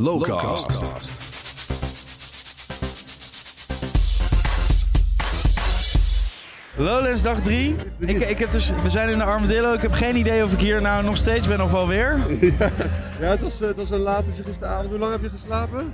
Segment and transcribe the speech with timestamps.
[0.00, 0.66] Lowcast.
[6.76, 7.76] Lowlands dag 3.
[7.98, 9.72] Ik, ik heb dus, we zijn in de Armadillo.
[9.72, 12.20] Ik heb geen idee of ik hier nou nog steeds ben of alweer.
[12.40, 12.70] Ja,
[13.28, 14.88] het was, eh, het was een latertje gisteravond.
[14.88, 15.92] Hoe lang heb je geslapen?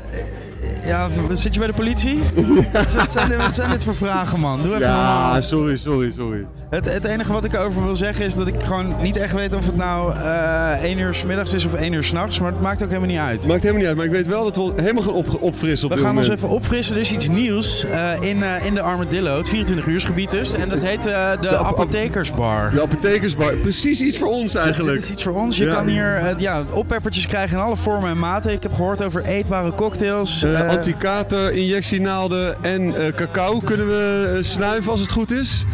[0.84, 2.18] Ja, zit je bij de politie?
[2.72, 4.62] wat, zijn dit, wat zijn dit voor vragen, man?
[4.62, 4.86] Doe even.
[4.86, 6.46] Ja, sorry, sorry, sorry.
[6.70, 9.54] Het, het enige wat ik erover wil zeggen is dat ik gewoon niet echt weet
[9.54, 12.38] of het nou eh 1 uur 's middags is of 1 uur s'nachts.
[12.41, 13.46] Maar het maakt ook helemaal niet uit.
[13.46, 15.93] Maakt helemaal niet uit, maar ik weet wel dat we helemaal gaan op, opfrissen op
[15.95, 16.95] We dit gaan ons even opfrissen.
[16.95, 20.55] Er is iets nieuws eh, in, eh, in de Armadillo, het 24 uursgebied dus.
[20.55, 22.70] En dat heet eh, de, De ap- Apothekersbar.
[22.70, 24.98] De apothekersbar, precies iets voor ons eigenlijk.
[24.98, 25.56] is iets voor ons.
[25.56, 25.74] Je Ja.
[25.74, 28.52] kan hier eh, ja, oppeppertjes krijgen in alle vormen en maten.
[28.52, 30.43] Ik heb gehoord over eetbare cocktails.
[30.43, 35.65] Eh eh, Antikater, injectienaalden en eh, cacao kunnen we eh, snuiven als het goed is.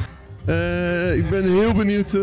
[0.44, 2.22] Eh, ik ben heel benieuwd eh,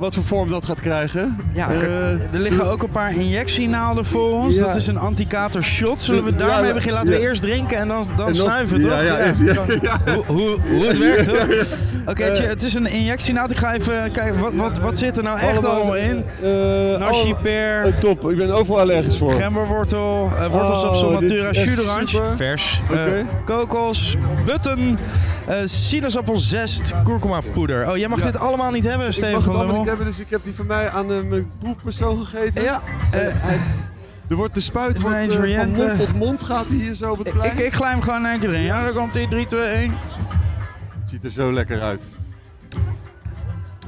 [0.00, 1.36] wat voor vorm dat gaat krijgen.
[1.52, 4.56] ja, Eh, er liggen ook een paar injectienaalden voor ons.
[4.56, 4.64] Ja.
[4.64, 6.00] Dat is een antikater shot.
[6.02, 6.98] Zullen we daarmee ja, beginnen?
[6.98, 8.92] Laten we eerst drinken en dan, dan, en dan- snuiven, toch?
[10.14, 11.66] Hoe, hoe, hoe het werkt, toch?
[12.06, 12.48] Oké, Eh.
[12.48, 13.50] het is een injectienaald.
[13.50, 16.24] Ik ga even kijken, wat, wat, wat zit er nou echt allemaal in?
[16.42, 16.50] Eh,
[16.98, 19.32] Nashi eh, top, ik ben overal allergisch voor.
[19.32, 22.36] gemberwortel, wortelsapsel, Oh, natura, super.
[22.36, 22.82] vers,
[23.44, 24.98] kokos, button,
[25.46, 27.88] eh sinaasappelzest, kurkuma poeder.
[27.90, 28.24] Oh, jij mag Ja.
[28.24, 30.54] dit allemaal niet hebben, Ik Steven mag het allemaal niet hebben, dus ik heb die
[30.54, 32.62] van mij aan eh, mijn proefpersoon gegeven.
[32.62, 33.60] Ja, eh, Eh, hij-
[34.28, 37.18] er wordt de spuit wordt, eh, van mond tot mond gaat hij hier zo op
[37.18, 37.52] het ik, plein.
[37.52, 38.62] ik, ik glij hem gewoon in één keer erin.
[38.62, 39.26] Ja, daar komt hij.
[39.30, 39.94] 3, 2, 1.
[40.98, 42.02] Het ziet er zo lekker uit.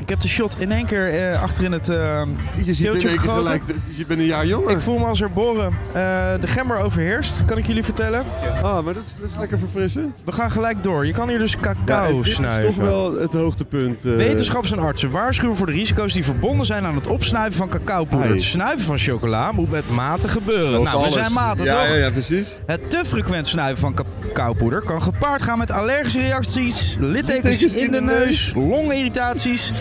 [0.03, 1.89] Ik heb de shot in één keer eh, achter in het...
[1.89, 2.23] eh,
[2.65, 3.31] Je ziet gegoten.
[3.31, 4.71] gelijk, je bent een jaar jonger.
[4.71, 5.77] ik voel me als herboren.
[5.93, 6.03] Eh
[6.41, 8.25] de gember overheerst, kan ik jullie vertellen.
[8.63, 10.17] Ah, maar dat is, dat is lekker verfrissend.
[10.25, 11.07] We gaan gelijk door.
[11.07, 12.65] Je kan hier dus Ja, cacao en dit is snuiven.
[12.65, 14.05] toch wel het hoogtepunt.
[14.05, 14.17] eh.
[14.17, 18.29] Wetenschappers en artsen waarschuwen voor de risico's die verbonden zijn aan het opsnuiven van cacaopoeder.
[18.31, 20.69] Het snuiven van chocola moet met mate gebeuren.
[20.71, 21.13] Zoals nou, we alles.
[21.13, 21.89] zijn maten ja, toch?
[21.89, 22.59] Ja, ja, precies.
[22.67, 23.95] Het te frequent snuiven van
[24.33, 29.73] cacaopoeder kan gepaard gaan met allergische reacties, littekens in de neus, longirritaties.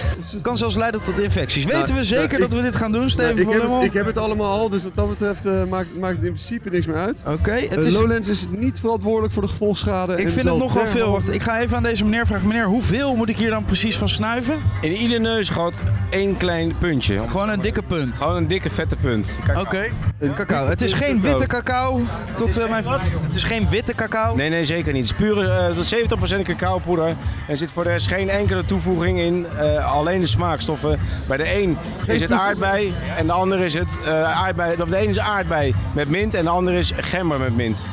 [0.41, 1.65] Kan zelfs leiden tot infecties.
[1.65, 3.53] Weten Nou, we zeker nou, ik- dat we dit gaan doen, Steven Nou, ik, van
[3.53, 3.79] heb Lummel?
[3.79, 6.31] het, ik heb het allemaal al, dus wat dat betreft eh, maakt, maakt het in
[6.31, 7.21] principe niks meer uit.
[7.27, 7.93] Oké, het Eh, is...
[7.93, 10.13] Lowlands is niet verantwoordelijk voor de gevolgschade.
[10.13, 11.11] Ik en vind het nogal veel.
[11.11, 12.47] Wacht, ik ga even aan deze meneer vragen.
[12.47, 14.55] Meneer, hoeveel moet ik hier dan precies van snuiven?
[14.81, 17.23] In ieder neusgat één klein puntje.
[17.27, 18.17] Gewoon een dikke punt.
[18.17, 19.39] Gewoon een dikke vette punt.
[19.57, 19.85] Oké.
[20.35, 20.65] Cacao.
[20.67, 22.01] Het is geen witte cacao.
[22.35, 23.17] Tot eh, mijn wat?
[23.25, 24.35] Het is geen witte cacao.
[24.41, 25.09] Nee, nee, zeker niet.
[25.09, 27.15] Het is pure eh, tot 70% cacaopoeder.
[27.47, 29.45] Er zit voor de rest geen enkele toevoeging in.
[29.57, 30.99] eh, alleen de smaakstoffen.
[31.27, 34.81] Bij de een is het aardbei en de ander is het eh, aardbei.
[34.81, 37.89] Of de ene is aardbei met mint en de ander is gember met mint.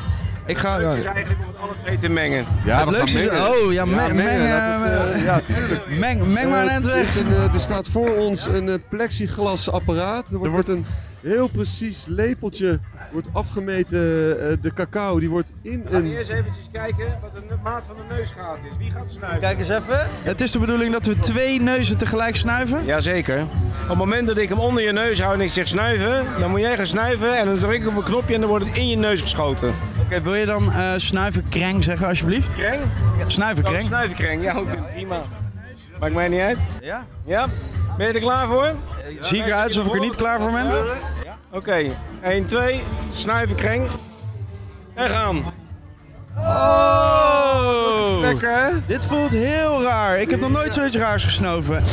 [0.47, 0.81] Ik ga.
[0.81, 2.47] Het is eigenlijk om het alle twee te mengen.
[2.65, 3.33] Ja, het leukste gaan is.
[3.43, 3.67] mengen.
[3.67, 4.15] Oh ja, me- Ja, meng.
[4.17, 5.83] mengen, het, eh, ja, tuurlijk.
[6.01, 7.17] Meng, meng maar een eind er weg.
[7.17, 10.31] een, er staat voor ons een eh, plexiglas apparaat.
[10.31, 10.87] Er wordt, wordt een
[11.23, 12.79] heel precies lepeltje
[13.13, 13.99] wordt afgemeten.
[14.51, 16.11] eh, de cacao die wordt in We gaan een...
[16.17, 18.77] eerst eventjes kijken wat de maat van de neusgaat is.
[18.79, 19.41] Wie gaat snuiven?
[19.41, 20.09] Kijk eens even.
[20.23, 22.85] Het is de bedoeling dat we twee neuzen tegelijk snuiven.
[22.85, 23.41] Jazeker.
[23.83, 26.51] Op het moment dat ik hem onder je neus hou en ik zeg snuiven, dan
[26.51, 28.77] moet jij gaan snuiven en dan druk ik op een knopje en dan wordt het
[28.77, 29.75] in je neus geschoten.
[30.01, 32.55] Oké, wil je dan eh snuiven kreng zeggen alsjeblieft?
[32.55, 32.81] Kreng?
[33.27, 33.87] Snuiven Oh, kreng.
[33.87, 35.23] snuivenkreng, ja, ik vind het prima.
[36.01, 36.61] Maakt mij niet uit.
[36.81, 37.07] Ja.
[37.25, 37.47] Ja?
[37.99, 38.75] Ben je er klaar voor?
[39.21, 40.67] Zie ik eruit alsof ik er niet klaar voor ben?
[41.51, 42.83] Oké, 1, 2,
[43.15, 43.89] snuivenkreng.
[44.95, 45.53] En gaan.
[46.37, 48.21] Oh!
[48.21, 48.87] Lekker hè?
[48.87, 50.21] Dit voelt heel raar.
[50.21, 51.85] Ik heb nog nooit zoiets raars gesnoven.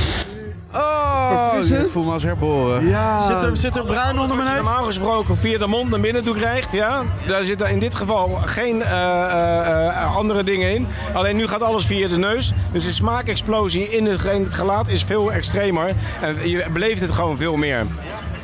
[0.78, 2.88] Oh, ik voel me als herboren.
[2.88, 3.28] Ja.
[3.28, 4.58] Zit er, zit er bruin onder mijn neus?
[4.58, 7.04] Normaal gesproken via de mond naar binnen toe krijgt, ja.
[7.28, 10.88] Daar zitten in dit geval geen eh, eh, eh, andere dingen in.
[11.14, 12.54] Alleen nu gaat alles via de neus.
[12.72, 15.96] Dus de smaakexplosie in het, in het gelaat is veel extremer.
[16.22, 17.86] En je beleeft het gewoon veel meer.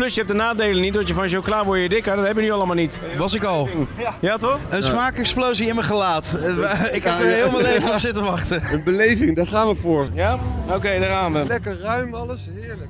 [0.02, 2.16] Plus je hebt de nadelen niet, dat je van chocola word je dikker.
[2.16, 3.00] Dat hebben we nu allemaal niet.
[3.18, 3.70] Was ik al.
[4.20, 4.60] Ja toch?
[4.70, 6.34] Een smaakexplosie in mijn gelaat.
[6.34, 8.64] Eh, Ik heb er heel mijn leven op zitten wachten.
[8.74, 10.10] Een beleving, daar gaan we voor.
[10.14, 10.40] Ja?
[10.68, 11.46] Oké, daar gaan we.
[11.46, 12.90] Lekker ruim alles, heerlijk.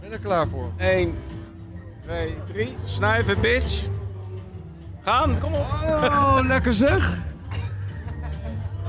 [0.00, 0.72] Ben er klaar voor.
[0.76, 1.14] 1,
[2.02, 2.76] 2, 3.
[2.84, 3.82] Snuiven, bitch.
[5.04, 5.66] Gaan, kom op.
[6.02, 7.18] Oh, lekker zeg.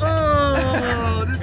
[0.02, 1.40] Oh, dit,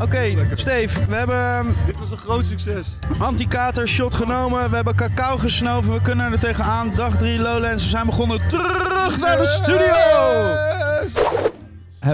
[0.00, 2.86] Oké, Steve, we hebben ehm, dit was een groot succes.
[3.18, 4.70] anti-kater shot genomen.
[4.70, 5.92] We hebben cacao gesnoven.
[5.92, 6.92] We kunnen er tegenaan.
[6.94, 7.82] Dag 3 Lowlands.
[7.82, 9.96] We zijn begonnen terug naar de studio.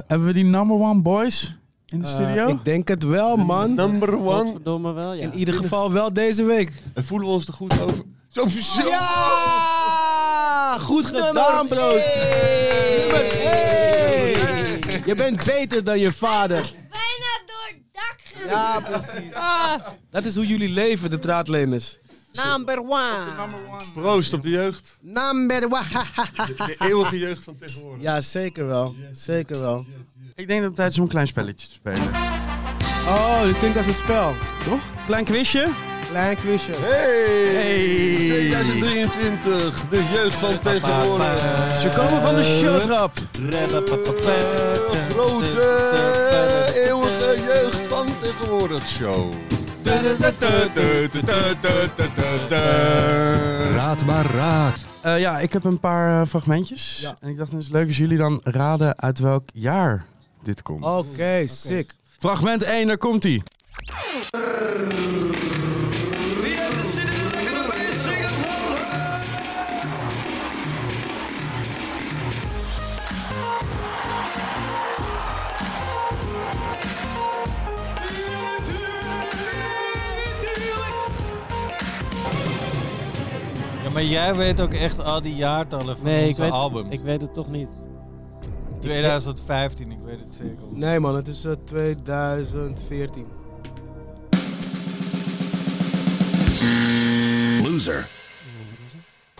[0.06, 1.56] hebben we die number one boys
[1.86, 2.48] in de studio?
[2.48, 3.74] Ik denk het wel, man.
[3.74, 4.92] Number one.
[4.94, 5.22] Wel, ja.
[5.22, 6.72] In ieder geval wel deze week.
[6.94, 8.04] En voelen we ons er goed over?
[8.28, 8.88] Zo, zo.
[8.88, 10.76] Ja!
[10.80, 11.90] Goed gedaan, bro.
[11.96, 13.73] Hey!
[15.04, 16.72] Je bent beter dan je vader.
[16.90, 18.48] bijna door het dak gegaan.
[18.48, 19.34] Ja, precies.
[20.10, 21.98] Dat is hoe jullie leven, de draadleners.
[22.32, 23.24] Number one.
[23.36, 23.84] Number one.
[23.94, 24.98] Proost op de jeugd.
[25.00, 25.84] Number one.
[26.46, 28.02] De, de eeuwige jeugd van tegenwoordig.
[28.02, 28.94] Ja, zeker wel.
[29.12, 29.86] Zeker wel.
[30.34, 32.08] Ik denk dat het tijd is om een klein spelletje te spelen.
[33.06, 34.34] Oh, dit klinkt als een spel.
[34.64, 34.80] Toch?
[35.06, 35.68] Klein quizje?
[36.14, 36.72] Klein quizje.
[36.72, 37.54] Hey!
[37.54, 38.50] Hey!
[38.50, 41.80] 2023, de jeugd van tegenwoordig.
[41.80, 43.12] Ze komen van de showtrap.
[43.32, 49.32] De grote, eeuwige jeugd van tegenwoordig show.
[53.74, 54.78] Raad maar raad.
[55.00, 56.98] Eh, ja, ik heb een paar eh, fragmentjes.
[57.00, 57.16] Ja.
[57.20, 60.04] En ik dacht, het is leuk als jullie dan raden uit welk jaar
[60.42, 60.84] dit komt.
[60.84, 61.94] Oké, sick.
[62.18, 63.34] Fragment 1, daar komt ie.
[63.34, 63.52] Ja,
[83.94, 86.90] maar jij weet ook echt al die jaartallen van Nee, ik onze weet, albums.
[86.90, 87.68] ik weet het toch niet.
[88.80, 90.58] 2015, ik weet het zeker.
[90.72, 93.26] Nee man, het is eh, 2014.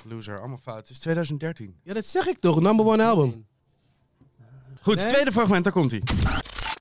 [0.08, 0.76] Loser, allemaal fout.
[0.76, 1.74] Het is 2013.
[1.82, 2.60] Ja, dat zeg ik toch.
[2.60, 3.46] Number one album.
[4.80, 5.06] Goed, Nee?
[5.06, 6.02] tweede fragment, daar komt ie.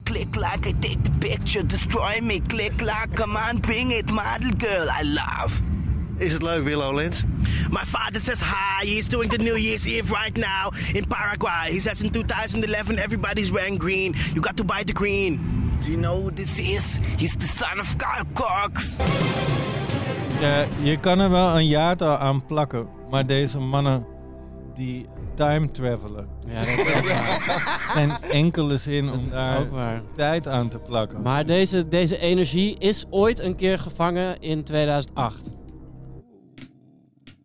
[0.04, 2.42] Click like I take the picture, destroy me.
[2.48, 5.62] Click like, come on, bring it, model girl, I love.
[6.18, 7.24] Is het leuk, Willow Lens?
[7.69, 11.72] My father says hi, he's doing the New Year's Eve right now in Paraguay.
[11.72, 15.39] He says in 2011 everybody's wearing green, you got to buy the green.
[15.81, 17.00] Do you know who this is?
[17.18, 18.98] He's the son of Carl Cox.
[20.44, 24.06] Ja, je kan er wel een jaartal aan plakken, maar deze mannen
[24.75, 25.06] die
[25.36, 26.28] time travelen.
[26.48, 27.40] Ja, dat is ook waar.
[27.95, 30.01] Geen enkele zin Dat om is daar ook waar.
[30.16, 31.22] tijd aan te plakken.
[31.22, 35.44] Maar deze, deze energie is ooit een keer gevangen in 2008.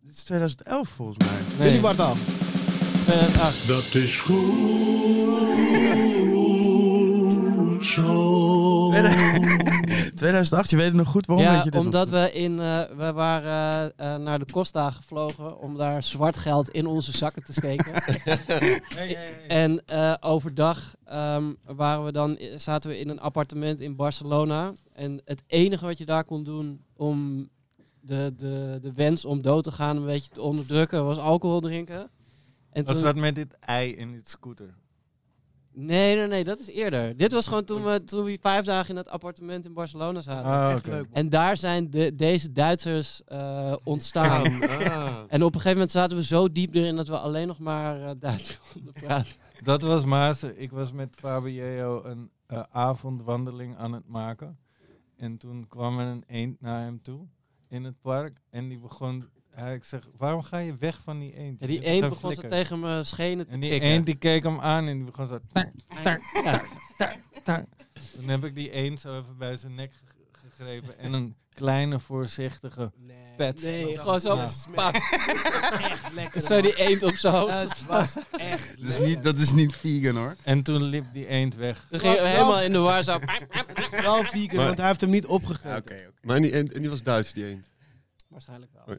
[0.03, 1.37] Dit is 2011 volgens mij.
[1.57, 2.13] Nee, Jullie Bartal.
[3.05, 3.67] 2008.
[10.15, 12.21] 2008, je weet het nog goed waarom Ja, je dit omdat nog?
[12.21, 16.69] we in, eh, we waren eh, eh, naar de Costa gevlogen om daar zwart geld
[16.69, 17.93] in onze zakken te steken.
[19.47, 24.73] En eh, overdag ehm, waren we dan, zaten we in een appartement in Barcelona.
[24.93, 27.49] En het enige wat je daar kon doen om
[28.01, 32.09] de, de, de wens om dood te gaan een beetje te onderdrukken, was alcohol drinken.
[32.71, 34.73] En Was toen- dat met dit ei in dit scooter?
[35.81, 37.17] Nee, nee, nee, dat is eerder.
[37.17, 40.51] Dit was gewoon toen we, toen we vijf dagen in het appartement in Barcelona zaten.
[40.91, 41.01] Ah.
[41.11, 44.47] En daar zijn de, deze Duitsers eh, ontstaan.
[44.79, 45.17] Ah.
[45.27, 48.01] En op een gegeven moment zaten we zo diep erin dat we alleen nog maar
[48.01, 49.31] eh, Duits konden praten.
[49.63, 50.57] Dat was Master.
[50.57, 54.59] Ik was met Fabio een eh, avondwandeling aan het maken.
[55.15, 57.27] En toen kwam er een eend naar hem toe
[57.67, 58.41] in het park.
[58.49, 59.29] En die begon...
[59.51, 61.59] hij- ik zeg, waarom ga je weg van die eend?
[61.59, 63.89] Ja, die eend een begon ze flikker." tegen me schenen te En die pikken.
[63.89, 65.39] eend die keek hem aan en die begon zo...
[65.53, 65.69] tak,
[66.03, 66.61] tak, Ja.
[66.97, 67.65] tak, tak.
[68.13, 70.97] Toen heb ik die eend zo even bij zijn nek ge- gegrepen.
[70.99, 72.91] En een kleine voorzichtige
[73.37, 73.61] pet.
[73.61, 74.35] Nee, gewoon zo.
[74.35, 74.49] Ja.
[74.75, 74.95] Pak.
[75.91, 76.41] Echt lekker.
[76.41, 77.53] Zo die eend op zijn hoofd.
[77.53, 80.35] Het was echt Dat is, niet, dat is niet vegan hoor.
[80.43, 81.85] En toen liep die eend weg.
[81.89, 83.19] Toen ging helemaal in de war zo.
[83.91, 85.77] wel vegan, want hij heeft hem niet opgegeten.
[85.77, 86.11] oké.
[86.21, 87.71] Maar die, en, en die was Duits, die eend.
[88.27, 88.97] Waarschijnlijk wel.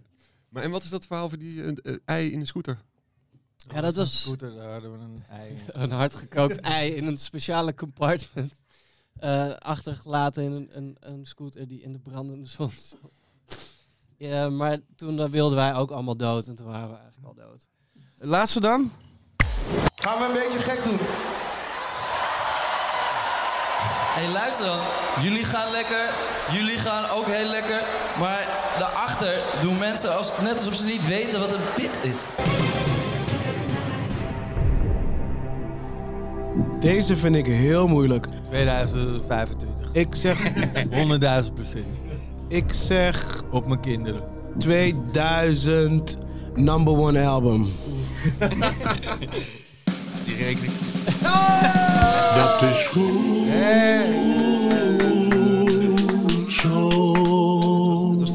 [0.50, 2.78] Maar en wat is dat verhaal voor die eh, eh, ei in de scooter?
[3.56, 7.16] Ja, dat Een was scooter, daar hadden we een ei een hardgekookt ei in een
[7.16, 8.52] speciale compartment.
[9.20, 13.12] eh, achtergelaten in een, een, een scooter die in de brandende zon stond.
[14.16, 17.34] Ja, maar toen eh, wilden wij ook allemaal dood en toen waren we eigenlijk al
[17.46, 17.68] dood.
[18.18, 18.92] Laatste dan?
[19.94, 20.98] Gaan we een beetje gek doen?
[24.14, 24.80] Hé, hey, luister dan.
[25.24, 26.04] Jullie gaan lekker,
[26.52, 27.80] jullie gaan ook heel lekker.
[28.18, 32.20] Maar daarachter doen mensen als, net alsof ze niet weten wat een pit is.
[36.80, 38.26] Deze vind ik heel moeilijk.
[38.48, 39.88] 2025.
[39.92, 40.50] Ik zeg, 100.000
[41.54, 41.86] procent.
[42.48, 44.22] ik zeg Op mijn kinderen.
[44.58, 46.18] 2000
[46.54, 47.62] number one album.
[50.24, 50.72] Die rekening.
[52.34, 52.88] Dat was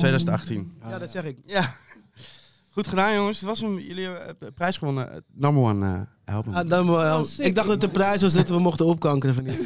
[0.06, 0.74] 2018.
[0.90, 1.38] Ja, dat zeg ik.
[1.46, 1.76] Ja.
[2.70, 3.40] Goed gedaan jongens.
[3.40, 3.80] Het was hem.
[3.80, 5.12] Jullie hebben prijs gewonnen.
[5.12, 6.54] Het number one eh, album.
[6.54, 7.26] Ah, number one album.
[7.26, 7.46] sick.
[7.46, 9.58] ik dacht dat de prijs was dat we mochten opkankeren van die.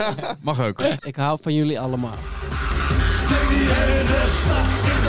[0.42, 0.80] Mag ook.
[0.80, 2.14] Ik hou van jullie allemaal.
[4.88, 5.07] Hallo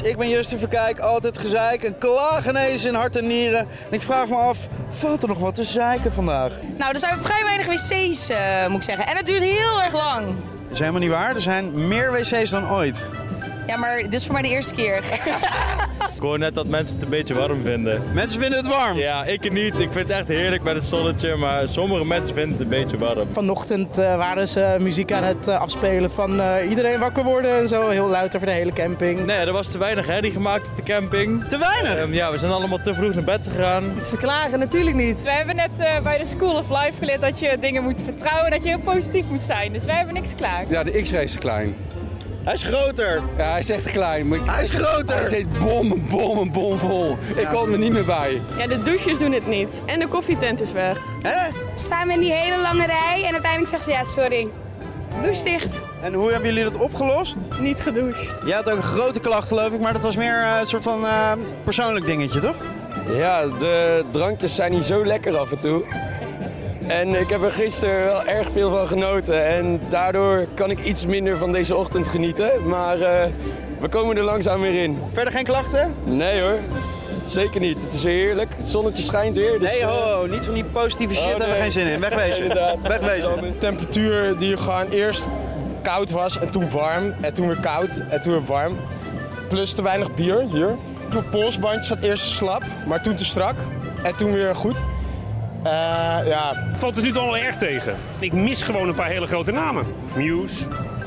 [0.00, 3.60] Ik ben Justin Verkijk, altijd gezeik en klaargenezen in hart en nieren.
[3.60, 6.52] En ik vraag me af, valt er nog wat te zeiken vandaag?
[6.78, 9.06] Nou, er zijn vrij weinig wc's, eh, moet ik zeggen.
[9.06, 10.26] En het duurt heel erg lang.
[10.26, 13.10] Dat is helemaal niet waar, er zijn meer wc's dan ooit.
[13.72, 15.02] Ja, maar dit is voor mij de eerste keer.
[16.14, 18.02] Ik hoor net dat mensen het een beetje warm vinden.
[18.14, 18.98] Mensen vinden het warm?
[18.98, 19.80] Ja, ik niet.
[19.80, 22.98] Ik vind het echt heerlijk met het zonnetje, maar sommige mensen vinden het een beetje
[22.98, 23.28] warm.
[23.32, 27.68] Vanochtend eh, waren ze muziek aan het eh, afspelen van eh, iedereen wakker worden en
[27.68, 27.88] zo.
[27.88, 29.26] Heel luid over de hele camping.
[29.26, 31.44] Nee, er was te weinig herrie gemaakt op de camping.
[31.48, 32.02] Te weinig?
[32.02, 34.04] Ehm, ja, we zijn allemaal te vroeg naar bed gegaan.
[34.04, 35.22] Ze klagen natuurlijk niet.
[35.22, 38.44] We hebben net eh, bij de School of Life geleerd dat je dingen moet vertrouwen
[38.44, 39.72] en dat je heel positief moet zijn.
[39.72, 40.64] Dus wij hebben niks klaar.
[40.68, 41.74] Ja, de X-ray is te klein.
[42.44, 43.22] Hij is groter.
[43.36, 44.28] Ja, hij is echt klein.
[44.28, 45.16] Maar ik- Hij is groter.
[45.16, 47.16] Hij zit bom, bom, bom vol.
[47.36, 48.40] Ik kon er niet meer bij.
[48.58, 49.80] Ja, de douches doen het niet.
[49.86, 50.98] En de koffietent is weg.
[51.22, 51.48] Hè?
[51.74, 54.48] Staan we in die hele lange rij en uiteindelijk zeggen ze ja, sorry.
[55.22, 55.84] Douche dicht.
[56.02, 57.36] En hoe hebben jullie dat opgelost?
[57.60, 58.34] Niet gedoucht.
[58.44, 60.82] Jij had ook een grote klacht geloof ik, maar dat was meer eh, een soort
[60.82, 61.32] van eh,
[61.64, 62.56] persoonlijk dingetje, toch?
[63.10, 65.84] Ja, de drankjes zijn niet zo lekker af en toe.
[66.86, 69.46] En ik heb er gisteren wel erg veel van genoten.
[69.46, 72.68] En daardoor kan ik iets minder van deze ochtend genieten.
[72.68, 73.28] Maar eh,
[73.80, 74.98] we komen er langzaam weer in.
[75.12, 75.94] Verder geen klachten?
[76.04, 76.58] Nee hoor,
[77.26, 77.82] zeker niet.
[77.82, 78.54] Het is weer heerlijk.
[78.56, 79.58] Het zonnetje schijnt weer.
[79.58, 81.86] Dus, Nee, ho, eh, ho, niet van die positieve shit Oh, hebben we geen zin
[81.86, 82.00] in.
[82.00, 82.42] Wegwezen.
[82.42, 82.76] Inderdaad.
[82.82, 83.40] Wegwezen.
[83.40, 85.28] De temperatuur die gewoon eerst
[85.82, 88.76] koud was en toen warm en toen weer koud en toen weer warm.
[89.48, 90.76] Plus te weinig bier hier.
[91.12, 93.54] Mijn polsbandje zat eerst slap, maar toen te strak
[94.02, 94.76] en toen weer goed.
[95.62, 95.70] Eh,
[96.26, 96.54] ja.
[96.78, 97.96] Valt het nu toch al erg tegen.
[98.18, 99.86] Ik mis gewoon een paar hele grote namen.
[100.16, 100.64] Muse,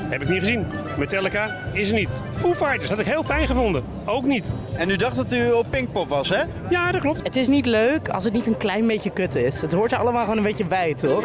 [0.08, 0.66] heb ik niet gezien.
[0.98, 2.08] Metallica is er niet.
[2.36, 3.84] Foo Fighters had ik heel fijn gevonden.
[4.04, 4.54] Ook niet.
[4.76, 6.42] En u dacht dat u op Pinkpop was, hè?
[6.70, 7.22] Ja, dat klopt.
[7.22, 9.60] Het is niet leuk als het niet een klein beetje kut is.
[9.60, 11.24] Het hoort er allemaal gewoon een beetje bij, toch?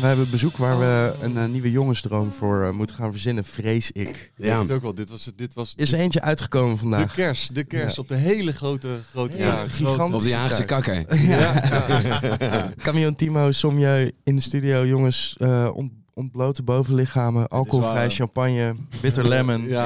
[0.00, 3.90] We hebben bezoek waar we een eh, nieuwe jongensdroom voor eh, moeten gaan verzinnen, vrees
[3.92, 4.08] ik.
[4.08, 4.94] Ik denk het ook wel.
[4.94, 7.14] Dit was, het- dit was Is er eentje uitgekomen de vandaag?
[7.14, 7.48] kers.
[7.52, 8.02] De kers Ja.
[8.02, 11.16] op de hele grote, grote Ja, ja, de grote- gigantische Op de Haagse kakker.
[11.26, 12.72] Ja.
[12.82, 14.86] Camion Timo, Somjeu in de studio.
[14.86, 19.68] Jongens, eh ont- ontblote bovenlichamen, alcoholvrij champagne, bitter lemon.
[19.68, 19.84] Ja,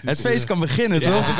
[0.00, 1.36] het feest kan beginnen, Ja, toch?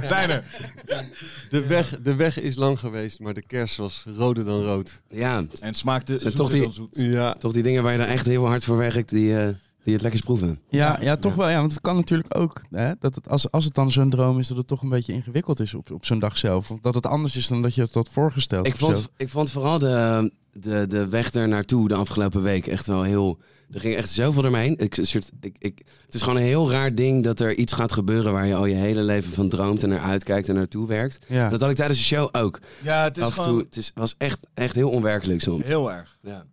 [0.00, 0.44] we zijn er.
[0.86, 1.04] Er.
[1.50, 5.00] De weg, de weg is lang geweest, maar de kers was roder dan rood.
[5.10, 6.88] Ja, En het smaakte Zijn zoeter toch die- dan zoet.
[6.92, 7.34] Ja.
[7.34, 9.48] toch die dingen waar je dan echt heel hard voor werkt, die, eh,
[9.84, 10.60] die het lekkers proeven.
[10.68, 11.48] Ja, ja, toch wel.
[11.48, 12.62] Ja, want het kan natuurlijk ook.
[12.70, 15.12] Hè, dat het, als, als het dan zo'n droom is, dat het toch een beetje
[15.12, 16.70] ingewikkeld is op, op zo'n dag zelf.
[16.70, 18.66] Of dat het anders is dan dat je het had voorgesteld.
[18.66, 18.86] Ik zo.
[18.92, 23.02] vond, ik vond vooral de, de, de weg daar naartoe de afgelopen week echt wel
[23.02, 23.38] heel...
[23.70, 24.78] Er ging echt zoveel heen.
[24.78, 27.92] Ik, soort, ik, ik, het is gewoon een heel raar ding dat er iets gaat
[27.92, 31.18] gebeuren waar je al je hele leven van droomt en naar uitkijkt en naartoe werkt.
[31.26, 31.48] Ja.
[31.48, 32.60] Dat had ik tijdens de show ook.
[32.82, 35.64] Ja, het is Af en toe, gewoon het is, was echt, echt heel onwerkelijk soms.
[35.64, 36.16] heel erg.
[36.22, 36.44] Ja.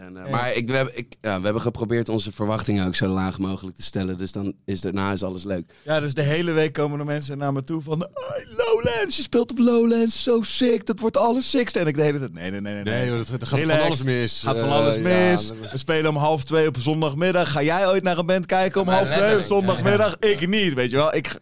[0.00, 0.30] En, eh, Ja.
[0.30, 3.76] Maar ik, we, hebben, ik, ja, we hebben geprobeerd onze verwachtingen ook zo laag mogelijk
[3.76, 4.16] te stellen.
[4.18, 5.72] Dus dan is daarna is alles leuk.
[5.84, 8.08] Ja, dus de hele week komen er mensen naar me toe van...
[8.56, 11.78] Lowlands, je speelt op Lowlands, zo sick, dat wordt alles sickste.
[11.78, 12.82] En ik de hele tijd, nee, nee, nee, nee.
[12.82, 14.40] Nee, joh, dat, dat gaat van alles mis.
[14.44, 15.50] Gaat van Eh, alles mis.
[15.72, 17.52] We spelen om half twee op zondagmiddag.
[17.52, 20.16] Ga jij ooit naar een band kijken om half twee op zondagmiddag?
[20.18, 21.14] Ik niet, weet je wel.
[21.14, 21.38] Ik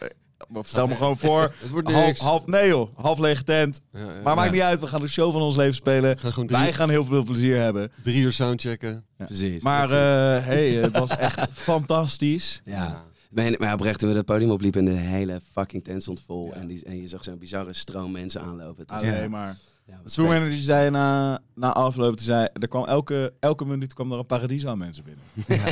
[0.60, 1.42] stel me gewoon voor.
[1.58, 3.80] Het wordt half, half, nee joh, half lege tent.
[3.92, 4.06] Ja, ja.
[4.24, 4.54] Maar maakt Ja.
[4.54, 6.18] niet uit, we gaan de show van ons leven spelen.
[6.18, 7.92] Gaan gewoon drie, Wij gaan heel veel plezier hebben.
[8.02, 9.04] drie uur soundchecken.
[9.16, 9.62] Precies.
[9.62, 12.62] Maar eh hey, het was echt fantastisch.
[12.64, 13.04] Ja.
[13.30, 16.52] Maar, maar oprecht, toen we het podium opliepen en de hele fucking tent stond vol.
[16.54, 18.86] En, die, en je zag zo'n bizarre stroom mensen aanlopen.
[18.86, 19.56] Alleen maar.
[19.88, 20.16] Ja, feest.
[20.16, 24.26] manager zei na, na afloop, die zei, er kwam elke, elke minuut kwam er een
[24.26, 25.22] paradies aan mensen binnen.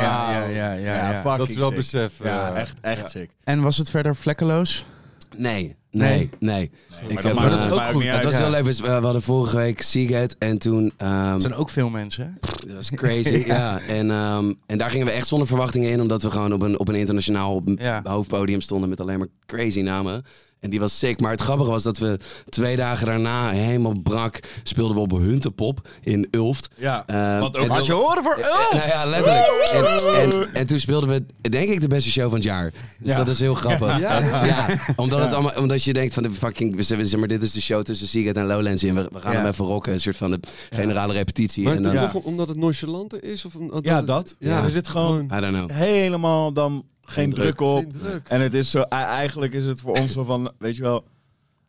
[0.00, 1.76] Ja, ja, ja, ja, Dat is wel sick.
[1.76, 2.12] besef.
[2.22, 3.08] Ja, eh, echt, echt ja.
[3.08, 3.30] sick.
[3.44, 4.84] En was het verder vlekkeloos?
[5.36, 6.70] Nee, nee, nee.
[6.90, 8.02] maar Ik dat heb, maakt- dat is ook maakt goed.
[8.04, 8.64] Het was heel leuk.
[8.64, 10.92] We hadden vorige week Seagate en toen...
[10.96, 12.48] ehm, Er zijn ook veel mensen, hè?
[12.66, 13.78] dat was crazy, ja.
[13.80, 16.78] En, ehm, en daar gingen we echt zonder verwachtingen in, omdat we gewoon op een,
[16.78, 18.00] op een internationaal Ja.
[18.04, 20.22] hoofdpodium stonden met alleen maar crazy namen.
[20.60, 21.20] En die was sick.
[21.20, 25.88] Maar het grappige was dat we twee dagen daarna helemaal brak speelden we op Huntepop
[26.02, 26.68] in Ulft.
[26.74, 28.38] Ja, Ehm, want ook en had je horen voor!
[28.72, 29.46] Nou ja, letterlijk.
[29.72, 32.72] En, en, en toen speelden we, denk ik, de beste show van het jaar.
[32.98, 33.16] Dus Ja.
[33.16, 33.98] dat is heel grappig.
[33.98, 34.18] Ja?
[34.46, 37.42] Ja, omdat, het allemaal, omdat je denkt van de fucking, we zeggen, zeg maar, dit
[37.42, 38.94] is de show tussen Seagate en Lowlands in.
[38.94, 39.38] We, we gaan Ja.
[39.38, 41.64] hem even rocken, een soort van de generale repetitie.
[41.64, 43.44] Maar en dan, toch omdat het nonchalante is?
[43.44, 44.34] Of omdat Ja, dat.
[44.38, 44.64] Ja.
[44.64, 45.70] Er zit gewoon I don't know.
[45.70, 47.56] helemaal dan geen druk.
[47.56, 47.82] druk op.
[47.82, 48.28] Geen druk.
[48.28, 51.04] En het is zo, e- eigenlijk is het voor ons zo van, weet je wel,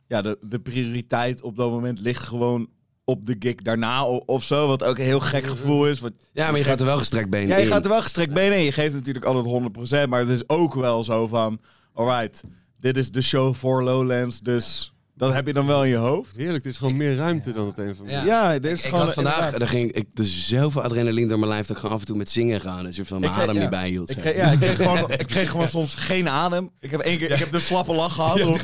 [0.08, 2.68] ja, de, de prioriteit op dat moment ligt gewoon
[3.04, 4.68] op de gig daarna of zo.
[4.68, 6.00] Wat ook een heel gek gevoel is.
[6.00, 7.68] Wat, Ja, maar je gaat er wel gestrekt been ja, je in.
[7.68, 8.64] gaat er wel gestrekt benen in.
[8.64, 10.10] Je geeft natuurlijk altijd 100%.
[10.10, 11.60] Maar het is ook wel zo van,
[11.94, 12.44] alright,
[12.80, 14.40] dit is de show voor Lowlands.
[14.40, 16.36] Dus Dat heb je dan wel in je hoofd.
[16.36, 18.90] Heerlijk, het is gewoon meer ruimte dan het een van Ja, ja er is ik
[18.90, 21.96] gewoon had vandaag, er ging ik, er zoveel adrenaline door mijn lijf dat ik gewoon
[21.96, 22.82] af en toe met zingen ga.
[22.82, 23.62] Dus je van mijn Ik adem ja.
[23.62, 24.10] niet bijhield.
[24.10, 26.72] Ik kreeg, ja, ik kreeg, gewoon, ik kreeg gewoon soms geen adem.
[26.80, 28.56] Ik heb één keer, ik heb de slappe lach gehad op.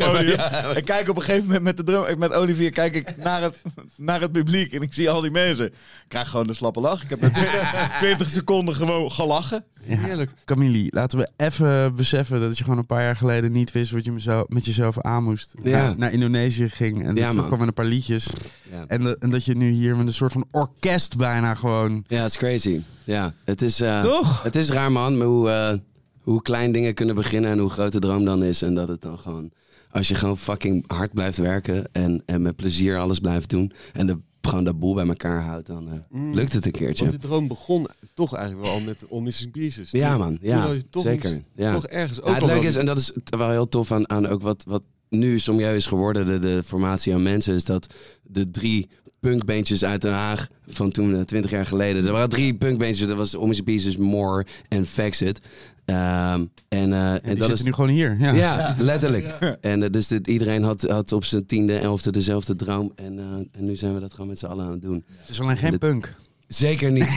[0.75, 3.55] Ik kijk op een gegeven moment met de drum, met Olivier kijk ik naar het,
[3.95, 5.65] naar het publiek en ik zie al die mensen.
[5.65, 5.73] Ik
[6.07, 7.03] krijg gewoon de slappe lach.
[7.03, 9.65] Ik heb na 20, 20 seconden gewoon gelachen.
[9.85, 10.31] Heerlijk.
[10.45, 14.05] Camille, laten we even beseffen dat je gewoon een paar jaar geleden niet wist wat
[14.05, 15.53] je mezelf, met jezelf aan moest.
[15.63, 15.71] Ja.
[15.85, 17.45] Naar, naar Indonesië ging en Ja, man.
[17.45, 18.29] kwam met een paar liedjes.
[18.71, 18.85] Ja.
[18.87, 22.03] En, de- en dat je nu hier met een soort van orkest bijna gewoon...
[22.07, 22.81] Ja, het is crazy.
[23.03, 23.81] Ja, het is...
[23.81, 24.43] eh, Toch?
[24.43, 25.73] Het is raar, man, hoe, eh,
[26.21, 28.61] hoe klein dingen kunnen beginnen en hoe groot de droom dan is.
[28.61, 29.51] En dat het dan gewoon...
[29.91, 33.71] Als je gewoon fucking hard blijft werken en, en met plezier alles blijft doen...
[33.93, 36.33] en de, gewoon dat boel bij elkaar houdt, dan eh, Mm.
[36.33, 37.05] lukt het een keertje.
[37.05, 39.91] Want die droom begon toch eigenlijk wel al met On Missing Pieces.
[39.91, 40.37] Ja, man.
[40.41, 41.41] Ja, had je toch, zeker.
[41.55, 41.73] Ja.
[41.73, 44.09] Toch ergens ook Ja, het wel leuke is, en dat is wel heel tof aan,
[44.09, 47.93] aan ook wat, wat nu Somjeu is geworden, de, de formatie aan mensen, is dat
[48.23, 52.05] de drie punkbeentjes uit Den Haag van toen, eh, 20 jaar geleden.
[52.05, 55.39] Er waren drie punkbeentjes, dat was Omische Pieces, More en Faxit.
[55.85, 58.15] Ehm, en, eh, en die dat zitten is nu gewoon hier.
[58.19, 59.25] Ja, Ja, letterlijk.
[59.61, 62.91] En eh, dus dit, iedereen had, had op zijn tiende, elfde dezelfde droom.
[62.95, 63.25] En, eh,
[63.59, 65.03] en nu zijn we dat gewoon met z'n allen aan het doen.
[65.19, 66.15] Het is alleen geen dit- punk.
[66.47, 67.09] Zeker niet.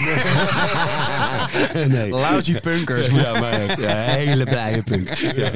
[1.89, 2.09] nee.
[2.11, 3.07] Lousy punkers.
[3.07, 5.15] Ja, maar echt, ja, hele blije punk.
[5.15, 5.51] Ja, ja.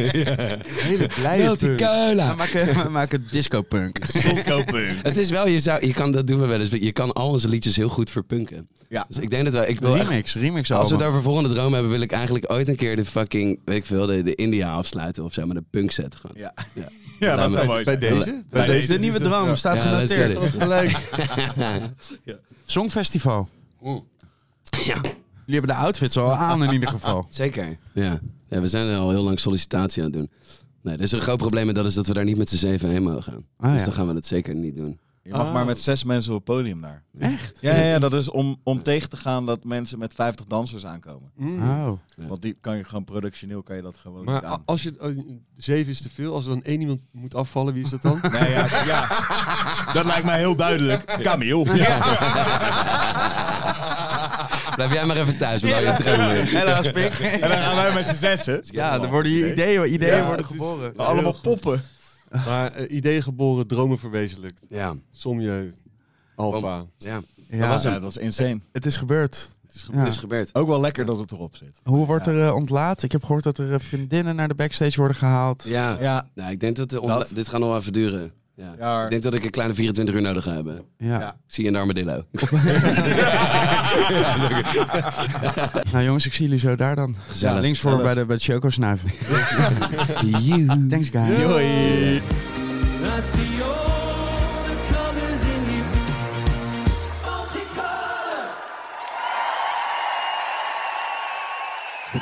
[0.66, 1.80] Hele blije Melt die punk.
[1.80, 2.30] cola.
[2.30, 4.12] We maken, we maken disco-punk.
[4.22, 4.90] Disco-punk.
[5.02, 6.70] Het is wel, je, zou, je kan, dat doen we wel eens.
[6.70, 8.68] Je kan al onze liedjes heel goed verpunken.
[8.88, 9.04] Ja.
[9.08, 11.72] Dus ik denk dat ik wil echt- Remix, remix als we het over volgende droom
[11.72, 14.72] hebben, wil ik eigenlijk ooit een keer de fucking, weet ik veel, de, de India
[14.72, 16.36] afsluiten of zo, met een punk set gewoon.
[16.38, 16.52] Ja.
[16.74, 16.88] Ja.
[17.18, 18.14] Ja, dat zou mooi Bij zijn.
[18.14, 18.42] deze?
[18.50, 18.92] Bij Deze deze.
[18.92, 20.38] de nieuwe droom staat genoteerd.
[20.58, 20.96] Gelijk.
[22.66, 23.48] Songfestival.
[23.82, 24.04] Mm.
[24.84, 25.00] Ja.
[25.46, 27.26] Jullie hebben de outfits al aan in ieder geval.
[27.42, 27.78] Zeker.
[27.94, 28.20] Ja.
[28.48, 30.30] ja, we zijn er al heel lang sollicitatie aan het doen.
[30.82, 32.56] Nee, er is een groot probleem en dat is dat we daar niet met z'n
[32.56, 33.46] zeven heen mogen gaan.
[33.56, 33.86] Ah, dus ja.
[33.86, 35.00] dan gaan we het zeker niet doen.
[35.24, 37.02] Je mag maar met zes mensen op het podium daar.
[37.18, 37.58] Echt?
[37.60, 40.86] Ja, ja, ja, dat is om, om tegen te gaan dat mensen met 50 dansers
[40.86, 41.30] aankomen.
[41.38, 41.92] Oh.
[42.16, 44.62] Want die kan je gewoon productioneel kan je dat gewoon Maar niet aan.
[44.64, 44.94] als je,
[45.56, 48.18] zeven is te veel, als er dan één iemand moet afvallen, wie is dat dan?
[48.32, 49.08] Nee, ja, ja,
[49.92, 51.04] dat lijkt mij heel duidelijk.
[51.04, 51.64] Camille.
[54.88, 55.86] Blijf jij maar even thuis met al je.
[56.44, 57.12] Helaas, Pik.
[57.42, 58.60] En dan gaan wij met z'n zessen.
[58.64, 60.96] Ja, er worden hier ideeën, ideeën Ja, worden geboren.
[60.96, 61.82] Allemaal poppen.
[62.30, 64.60] Maar eh, ideeën geboren, dromen verwezenlijkt.
[64.68, 64.94] Ja.
[65.10, 65.72] Somjeu,
[66.34, 66.84] Alfa.
[66.98, 67.20] Ja.
[67.48, 68.00] Ja, Dat was Ja, hem.
[68.00, 68.60] dat was insane.
[68.72, 69.52] het is gebeurd.
[69.66, 70.06] Het is Ja.
[70.06, 70.54] is gebeurd.
[70.54, 71.78] Ook wel lekker dat het erop zit.
[71.84, 73.02] Hoe wordt er eh, ontlaat?
[73.02, 75.64] Ik heb gehoord dat er eh, vriendinnen naar de backstage worden gehaald.
[75.66, 75.96] Ja.
[76.00, 77.30] Ja, Nou, ik denk dat, de Dat.
[77.34, 78.32] dit gaat nog wel even duren.
[78.54, 78.74] Ja.
[78.78, 79.04] Ja.
[79.04, 80.82] Ik denk dat ik een kleine 24 uur nodig ga hebben.
[80.98, 81.36] Ja.
[81.46, 82.24] Zie je in de armadillo.
[85.92, 87.14] Nou jongens, ik zie jullie zo daar dan.
[87.28, 87.54] Gezellig.
[87.54, 89.10] Ja, links voor bij de, bij de choco snuiven.
[90.40, 90.66] You.
[90.90, 92.20] Thanks guys.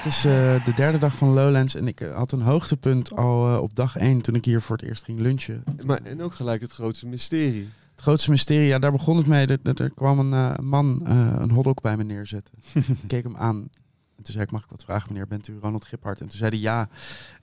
[0.02, 3.54] Het is eh, de derde dag van Lowlands en ik eh, had een hoogtepunt al
[3.54, 5.64] eh, op dag één toen ik hier voor het eerst ging lunchen.
[5.86, 7.68] Maar, en ook gelijk het grootste mysterie.
[7.90, 9.46] Het grootste mysterie, ja, daar begon het mee.
[9.46, 11.06] Er, er- kwam een man
[11.40, 12.54] een hotdog bij me neerzetten.
[12.74, 13.56] ik keek hem aan.
[14.16, 16.20] En toen zei ik, mag ik wat vragen meneer, bent u Ronald Giphart?
[16.20, 16.88] En toen zei hij ja.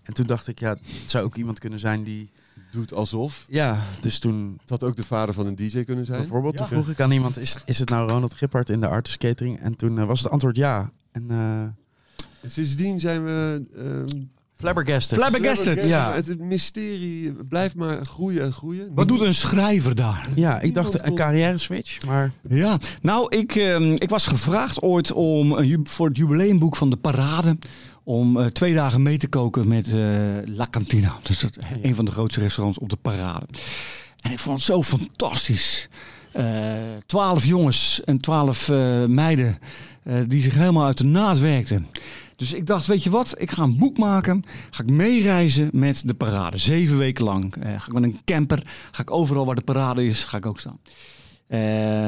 [0.03, 2.31] En toen dacht ik, ja, het zou ook iemand kunnen zijn die...
[2.71, 3.45] Doet alsof.
[3.47, 6.19] Ja, dus toen Het had ook de vader van een DJ kunnen zijn.
[6.19, 9.17] bijvoorbeeld toen vroeg ik aan iemand, is, is het nou Ronald Giphart in de Artist
[9.17, 9.59] Catering?
[9.59, 10.89] En toen was het antwoord ja.
[11.11, 11.77] En En
[12.47, 13.63] sindsdien zijn we...
[13.77, 14.21] ehm,
[14.55, 15.17] flabbergasted.
[15.19, 15.87] Flabbergasted.
[15.87, 16.13] Ja.
[16.13, 18.91] Het mysterie blijft maar groeien en groeien.
[18.95, 20.27] Wat doet een schrijver daar?
[20.35, 24.27] Ja, ik dacht Niemand een kon- carrière switch, maar Ja, nou, ik, ehm, ik was
[24.27, 27.57] gevraagd ooit om voor het jubileumboek van de Parade.
[28.03, 29.93] om eh, twee dagen mee te koken met eh,
[30.45, 31.17] La Cantina.
[31.23, 33.45] Dus dat, een van de grootste restaurants op de Parade.
[34.21, 35.89] En ik vond het zo fantastisch.
[36.31, 36.45] Eh,
[37.05, 39.57] Twaalf jongens en twaalf eh, meiden
[40.03, 41.87] eh, die zich helemaal uit de naad werkten.
[42.37, 44.43] Dus ik dacht, weet je wat, ik ga een boek maken.
[44.71, 46.57] Ga ik meereizen met de parade.
[46.57, 47.55] Zeven weken lang.
[47.55, 48.63] Eh, ga ik met een camper.
[48.91, 50.79] Ga ik overal waar de parade is, ga ik ook staan.
[51.47, 51.59] Eh,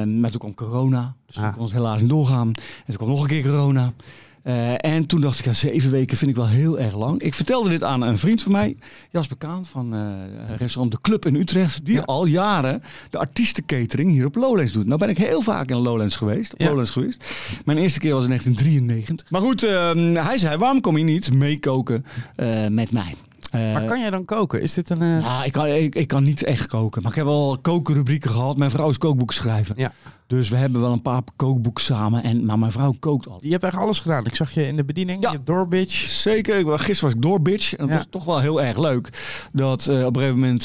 [0.04, 1.15] maar toen kwam corona.
[1.26, 1.54] Dus toen Ah.
[1.54, 2.48] kon het helaas niet doorgaan.
[2.48, 2.54] En
[2.86, 3.94] toen kwam nog een keer corona.
[4.43, 7.21] Eh, en toen dacht ik, ja, zeven weken vind ik wel heel erg lang.
[7.21, 8.78] Ik vertelde dit aan een vriend van mij,
[9.10, 11.86] Jasper Kaan van eh, restaurant De Club in Utrecht.
[11.86, 14.86] Die al jaren de artiestencatering hier op Lowlands doet.
[14.86, 16.54] Nou ben ik heel vaak in Lowlands geweest.
[16.58, 16.67] Ja.
[16.67, 17.25] Lowlands geweest.
[17.65, 19.30] Mijn eerste keer was in 1993.
[19.32, 23.15] Maar goed, eh, hij zei, waarom kom je niet meekoken eh, met mij?
[23.52, 24.62] Eh, Maar kan jij dan koken?
[24.62, 25.02] Is dit een...
[25.02, 27.02] eh, Ja, ik kan, ik, ik kan niet echt koken.
[27.02, 28.58] Maar ik heb wel kokenrubrieken gehad.
[28.58, 29.76] Mijn vrouw is kookboek schrijven.
[29.78, 29.92] Ja.
[30.28, 32.24] Dus we hebben wel een paar kookboeken samen.
[32.24, 33.38] En, maar mijn vrouw kookt al.
[33.42, 34.26] Je hebt echt alles gedaan.
[34.26, 35.22] Ik zag je in de bediening.
[35.24, 36.10] Je hebt doorbitch.
[36.10, 36.58] Zeker.
[36.58, 37.72] Ik, was- gisteren was ik door bitch.
[37.76, 37.96] En dat Ja.
[37.96, 39.10] was toch wel heel erg leuk.
[39.54, 40.64] Dat eh, op een gegeven moment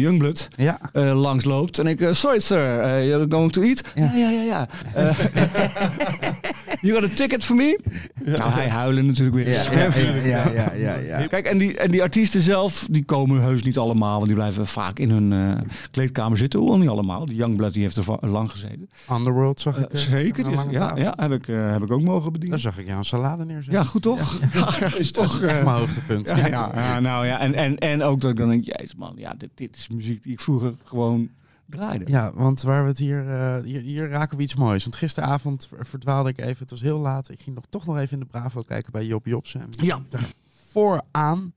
[0.00, 0.78] Youngblood Ja.
[0.92, 1.78] eh, langsloopt.
[1.78, 3.82] En ik, sorry sir, eh, you're going to eat?
[3.94, 4.42] Ja, ja, ja.
[4.42, 4.66] ja.
[6.82, 7.78] You got a ticket for me?
[8.24, 9.48] Nou, hij huilen natuurlijk weer.
[9.48, 9.90] Ja, ja,
[10.24, 11.26] ja, ja, ja, ja.
[11.26, 14.14] Kijk, en die, en die artiesten zelf, die komen heus niet allemaal.
[14.14, 16.58] Want die blijven vaak in hun eh, kleedkamer zitten.
[16.58, 17.26] Hoewel niet allemaal.
[17.26, 18.90] Die Youngblood die heeft er lang gezeten.
[19.12, 19.90] Underworld zag ik.
[19.90, 20.50] Eh, eh, zeker.
[20.50, 21.02] Ja, tafel.
[21.02, 22.62] ja heb, ik, eh, heb ik ook mogen bedienen.
[22.62, 23.72] Daar zag ik jou een salade neerzetten.
[23.72, 24.40] Ja, goed toch?
[24.52, 26.28] Ja, dat is toch echt eh, mijn hoogtepunt.
[26.28, 29.14] Ja, ja, ja, nou ja, en, en, en ook dat ik dan denk, jezus man,
[29.16, 31.28] ja, dit, dit is muziek die ik vroeger gewoon
[32.08, 34.82] Ja, want waar we het hier, eh, hier, hier raken we iets moois.
[34.82, 36.58] Want gisteravond ver- verdwaalde ik even.
[36.58, 37.28] Het was heel laat.
[37.30, 39.62] Ik ging nog, toch nog even in de Bravo kijken bij Job Jobsen.
[39.70, 39.98] Ja.
[40.70, 41.52] vooraan.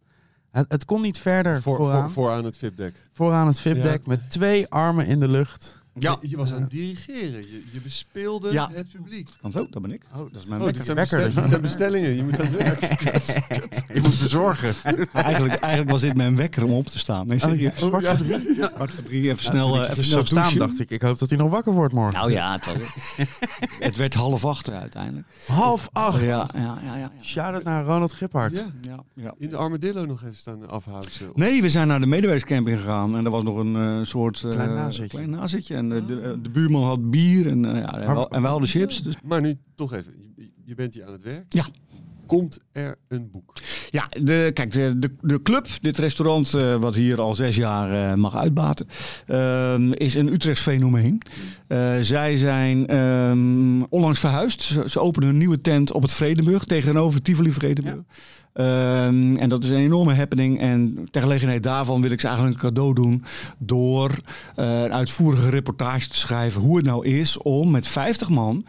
[0.51, 2.01] Het, het kon niet verder Voor, vooraan.
[2.03, 2.95] voor, vooraan het VIP-deck.
[3.11, 5.83] vooraan het VIP-deck met twee armen in de lucht.
[5.99, 6.17] Ja.
[6.21, 7.39] Je, je was aan het dirigeren.
[7.51, 8.69] Je, je bespeelde Ja.
[8.73, 9.29] het publiek.
[9.41, 10.01] Kan ook, dat ben ik.
[10.15, 12.15] Oh, dat is mijn Oh, zijn, bestel- dat zijn bestellingen.
[12.15, 13.01] Je moet aan het werk.
[13.93, 14.73] Je moet bezorgen.
[15.13, 17.27] Maar eigenlijk, eigenlijk was dit mijn wekker om op te staan.
[17.27, 17.39] Nee.
[17.81, 18.69] Oh, kwart voor drie?
[18.73, 20.89] Kwart voor drie, even snel, eh, even snel staan, dacht ik.
[20.91, 22.13] Ik hoop dat hij nog wakker wordt morgen.
[22.19, 23.27] Nou ja, het,
[23.87, 25.27] het werd half acht uiteindelijk.
[25.47, 26.21] Half acht.
[26.21, 26.77] Ja, ja, ja.
[26.83, 27.11] ja, ja.
[27.21, 28.55] Shout-out naar Ronald Giphart.
[28.55, 28.65] Ja.
[28.81, 29.33] ja, ja.
[29.37, 31.11] In de Armadillo nog even staan afhouden.
[31.35, 33.17] Nee, we zijn naar de medewerkerscamping gegaan.
[33.17, 34.43] En er was nog een eh, soort...
[34.43, 35.07] eh, Klein nazitje.
[35.17, 35.75] klein nazitje.
[35.91, 39.03] En de, de, de buurman had bier en, eh, ja, en, hadden chips.
[39.03, 39.15] Dus.
[39.23, 40.13] Maar nu toch even.
[40.35, 41.53] Je, je bent hier aan het werk.
[41.53, 41.65] Ja.
[42.25, 43.53] Komt er een boek?
[43.89, 48.09] Ja, de, kijk, de, de, de club, dit restaurant eh, wat hier al zes jaar
[48.09, 48.87] eh, mag uitbaten,
[49.27, 51.21] ehm, is een Utrechts fenomeen.
[51.67, 54.61] Eh, zij zijn ehm, onlangs verhuisd.
[54.61, 58.03] Ze, ze openen een nieuwe tent op het Vredenburg, tegenover Tivoli Vredenburg.
[58.53, 60.59] Ehm, en dat is een enorme happening.
[60.59, 63.23] En ter gelegenheid daarvan wil ik ze eigenlijk een cadeau doen
[63.57, 64.11] door
[64.55, 68.65] een uitvoerige reportage te schrijven hoe het nou is om met 50 man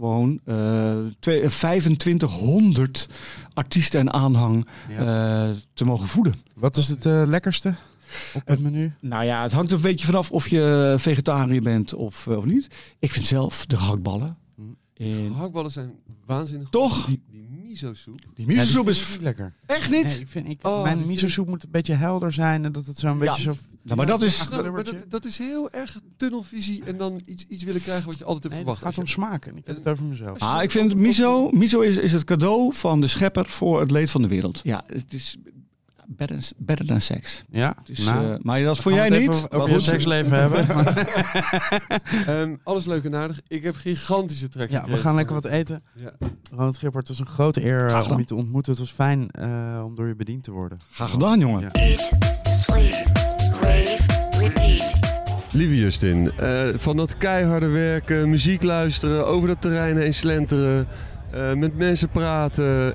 [0.00, 3.08] gewoon eh, twee- 2500
[3.54, 6.34] artiesten en aanhang eh, te mogen voeden.
[6.54, 7.74] Wat is het eh, lekkerste
[8.34, 8.92] op het menu?
[9.00, 12.44] Nou ja, het hangt er een beetje vanaf of je vegetariër bent of, eh, of
[12.44, 12.68] niet.
[12.98, 14.36] Ik vind zelf de gehaktballen.
[14.94, 15.32] In...
[15.36, 15.92] Hakballen zijn
[16.26, 16.68] waanzinnig.
[16.70, 17.06] Toch?
[17.06, 18.20] Die, die miso-soep.
[18.34, 19.52] Die miso-soep Ja, is niet lekker.
[19.66, 20.04] echt niet.
[20.04, 22.98] Nee, ik vind, ik, Oh, mijn miso-soep moet een beetje helder zijn en dat het
[22.98, 23.16] zo'n Ja.
[23.18, 23.54] beetje zo...
[23.82, 27.44] Ja, maar dat is- Nou, maar dat, dat is heel erg tunnelvisie en dan iets,
[27.48, 28.96] iets willen krijgen wat je altijd hebt Nee, het verwacht.
[28.96, 30.38] gaat om smaak en ik heb het over mezelf.
[30.38, 34.10] Ah, ik vind miso, miso is, is het cadeau van de schepper voor het leed
[34.10, 34.60] van de wereld.
[34.62, 35.36] Ja, het is
[36.16, 37.44] better, better than sex.
[37.50, 39.46] Ja, is, nou, eh, maar dat vond gaan jij niet.
[39.50, 40.66] over je seksleven hebben.
[42.26, 43.40] Ehm, alles leuk en aardig.
[43.48, 45.82] Ik heb gigantische trek ja, we gaan lekker wat eten.
[45.94, 46.12] Ja.
[46.50, 48.72] Ronald Gippert, het was een grote eer eh, om je te ontmoeten.
[48.72, 50.78] Het was fijn eh, om door je bediend te worden.
[50.90, 51.60] Graag gedaan, jongen.
[51.60, 51.68] Ja.
[51.70, 52.10] Eat,
[52.42, 53.06] sleep,
[53.60, 53.96] rave,
[54.38, 54.92] repeat.
[55.52, 60.86] Lieve Justin, eh, van dat keiharde werken, muziek luisteren, over dat terrein heen slenteren,
[61.32, 62.94] eh, met mensen praten.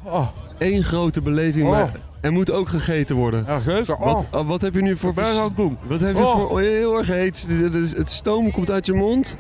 [0.58, 1.91] Eén grote beleving, maar
[2.25, 3.43] er moet ook gegeten worden.
[3.47, 3.97] Ja, zeker.
[3.99, 5.13] Wat, ah, wat heb je nu voor...
[5.23, 5.77] aan het doen?
[5.83, 6.33] Wat heb je Oh.
[6.35, 6.49] voor...
[6.49, 7.47] oh, heel erg heet.
[7.97, 9.38] Het stoom komt uit je mond.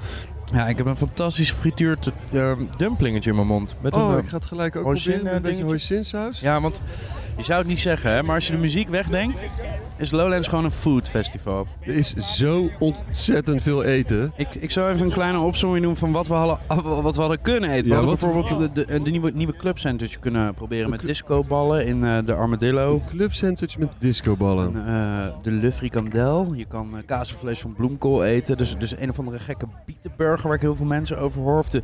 [0.53, 3.75] Ja, ik heb een fantastisch gefrituurd eh, dumplingetje in mijn mond.
[3.81, 6.39] Met Oh, een, ik ga het gelijk ook hoisin, proberen met een eh, beetje hoisinsaus.
[6.39, 6.81] Ja, want
[7.37, 9.43] je zou het niet zeggen, hè, maar als je de muziek wegdenkt,
[9.97, 11.67] is Lowlands gewoon een food festival.
[11.81, 14.31] Er is zo ontzettend veel eten.
[14.35, 16.59] Ik, ik zou even een kleine opzomming doen van wat we hadden,
[17.03, 17.91] wat we hadden kunnen eten.
[17.91, 21.01] Ja, we hadden wat- bijvoorbeeld de, de, de nieuwe, nieuwe club sandwich kunnen proberen met
[21.01, 23.01] discoballen in eh, de Armadillo.
[23.09, 24.75] Club sandwich met discoballen.
[24.75, 26.53] En, eh, de Le Fricandel.
[26.53, 28.57] Je kan kaasvlees van bloemkool eten.
[28.57, 31.59] Dus, dus een of andere gekke bietenburger waar ik heel veel mensen over hoor.
[31.59, 31.81] Of de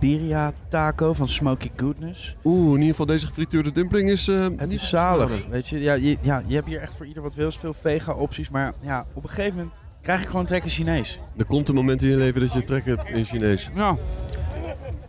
[0.00, 2.36] birria taco van Smoky Goodness.
[2.44, 4.26] Oeh, in ieder geval deze gefrituurde dumpling is...
[4.26, 5.30] Het niet is zalig.
[5.50, 7.52] Weet je, ja, je, ja, je hebt hier echt voor ieder wat wil.
[7.58, 8.50] Veel vega opties.
[8.50, 11.20] Maar ja, op een gegeven moment krijg ik gewoon trek in Chinees.
[11.36, 13.70] Er komt een moment in je leven dat je trek hebt in Chinees.
[13.74, 13.96] Ja.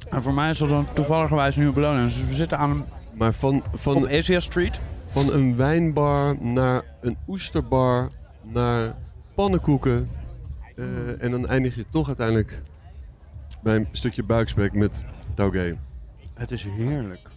[0.10, 2.15] En voor mij is dat dan toevallig nu Lowlands.
[2.15, 4.79] Dus we zitten aan een, Maar van, van, op Asia Street.
[5.08, 8.10] van een wijnbar naar een oesterbar
[8.41, 8.95] naar
[9.36, 10.10] pannenkoeken.
[10.75, 12.62] eh, en dan eindig je toch uiteindelijk
[13.63, 15.03] bij een stukje buikspek met
[15.34, 15.77] taugé.
[16.34, 17.29] Het is heerlijk.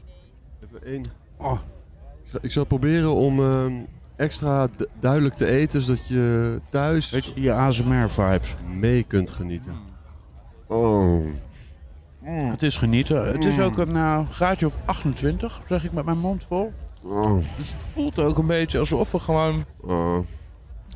[0.65, 1.05] Even één.
[1.37, 1.59] Oh.
[2.41, 3.73] Ik zal proberen om ehm,
[4.19, 8.57] extra du- duidelijk te eten, zodat je thuis Weet je, die ASMR-vibes.
[8.79, 9.73] mee kunt genieten.
[10.67, 11.27] Oh.
[12.25, 13.27] Het is genieten.
[13.27, 16.73] Het is ook een eh, graadje of 28, zeg ik met mijn mond vol.
[17.03, 17.35] Oh.
[17.57, 20.19] Dus het voelt ook een beetje alsof we gewoon Oh.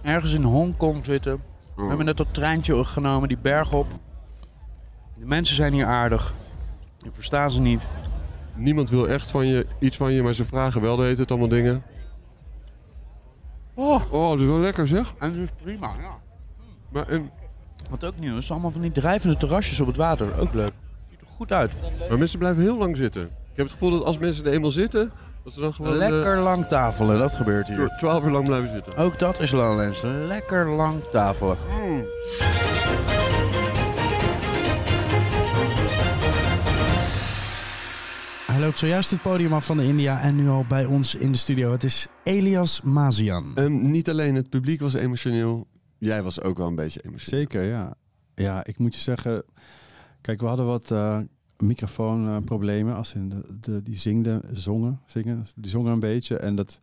[0.02, 1.42] ergens in Hongkong zitten.
[1.76, 1.88] We Oh.
[1.88, 3.86] hebben net dat treintje genomen, die berg op.
[5.18, 6.34] De mensen zijn hier aardig.
[7.02, 7.86] Ik versta ze niet.
[8.54, 11.30] Niemand wil echt van je, iets van je, maar ze vragen wel de hele tijd
[11.30, 11.82] allemaal dingen.
[13.74, 15.12] Oh, oh dat is wel lekker zeg.
[15.18, 16.18] En dat is prima, ja.
[16.88, 17.30] Maar, en,
[17.90, 20.38] Wat ook nieuw is, allemaal van die drijvende terrasjes op het water.
[20.38, 20.72] Ook leuk.
[21.10, 21.72] Ziet er goed uit.
[22.08, 23.22] maar mensen blijven heel lang zitten.
[23.22, 25.12] Ik heb het gevoel dat als mensen er eenmaal zitten,
[25.44, 25.96] dat ze dan gewoon...
[25.96, 27.88] Lekker eh, lang tafelen, dat gebeurt hier.
[27.88, 28.96] tw- twaalf uur lang blijven zitten.
[28.96, 30.02] Ook dat is Lowlands.
[30.26, 31.56] Lekker lang tafelen.
[31.68, 32.06] Hij
[38.62, 41.38] loopt zojuist het podium af van de India en nu al bij ons in de
[41.38, 41.72] studio.
[41.72, 43.52] Het is Elias Mazian.
[43.54, 45.66] Ehm, niet alleen het publiek was emotioneel,
[45.98, 47.40] jij was ook wel een beetje emotioneel.
[47.40, 47.94] Zeker, ja.
[48.34, 49.44] Ja, ik moet je zeggen...
[50.20, 51.18] Kijk, we hadden wat eh,
[51.56, 52.94] microfoonproblemen.
[52.94, 55.46] als in de, de, die zingden, zongen, zingen.
[55.56, 56.36] Die zongen een beetje.
[56.36, 56.78] En dat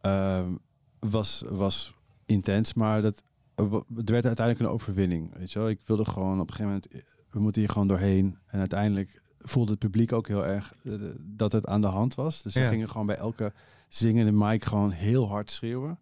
[0.00, 0.48] ehm,
[0.98, 1.94] was, was
[2.26, 3.22] intens, maar dat,
[3.54, 5.36] eh, het werd uiteindelijk een overwinning.
[5.38, 5.68] Weet je wel?
[5.68, 7.04] Ik wilde gewoon op een gegeven moment...
[7.30, 8.38] We moeten hier gewoon doorheen.
[8.46, 12.42] En uiteindelijk voelde het publiek ook heel erg eh, dat het aan de hand was.
[12.42, 12.68] Dus ze Ja.
[12.68, 13.52] gingen gewoon bij elke
[13.88, 15.98] zingende mic gewoon heel hard schreeuwen.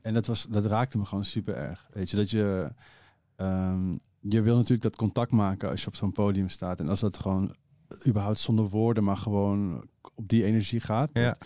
[0.00, 1.86] En dat, was, dat raakte me gewoon super erg.
[1.92, 2.72] Weet je, dat je...
[3.36, 3.90] ehm,
[4.20, 6.80] je wil natuurlijk dat contact maken als je op zo'n podium staat.
[6.80, 7.54] En als dat gewoon
[8.06, 11.10] überhaupt zonder woorden, maar gewoon op die energie gaat.
[11.12, 11.28] Ja.
[11.28, 11.38] Dat,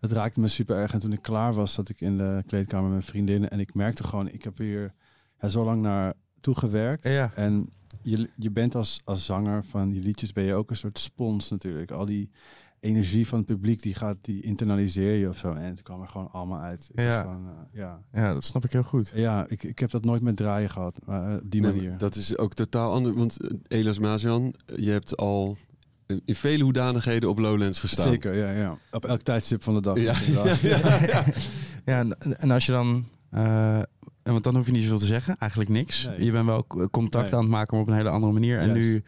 [0.00, 0.92] dat raakte me super erg.
[0.92, 3.50] En toen ik klaar was, zat ik in de kleedkamer met mijn vriendinnen.
[3.50, 4.94] En ik merkte gewoon, ik heb hier
[5.40, 7.08] ja, zo lang naar toegewerkt.
[7.08, 7.32] Ja.
[7.34, 7.68] En
[8.04, 11.50] je, je bent als, als zanger van die liedjes, ben je ook een soort spons
[11.50, 11.90] natuurlijk.
[11.90, 12.30] Al die
[12.80, 15.52] energie van het publiek, die gaat, die internaliseer je of zo.
[15.52, 16.88] En het kwam er gewoon allemaal uit.
[16.92, 17.22] Ik was Ja.
[17.22, 18.02] gewoon, eh, ja.
[18.12, 19.12] Ja, dat snap ik heel goed.
[19.14, 21.98] Ja, ik, ik heb dat nooit met draaien gehad, maar eh, op die Nee, manier.
[21.98, 23.16] dat is ook totaal anders.
[23.16, 25.56] Want eh, Elias Mazian, je hebt al
[26.24, 28.08] in vele hoedanigheden op Lowlands gestaan.
[28.08, 28.78] Zeker, ja, ja.
[28.90, 29.98] Op elk tijdstip van de dag.
[30.00, 30.44] Ja, ja,
[30.78, 31.24] ja, ja.
[31.84, 33.04] Ja, en, en als je dan...
[33.30, 33.82] eh,
[34.32, 36.06] want dan hoef je niet zoveel te zeggen, eigenlijk niks.
[36.06, 36.24] Nee.
[36.24, 37.34] Je bent wel contact Nee.
[37.34, 38.58] aan het maken, maar op een hele andere manier.
[38.58, 39.02] En nu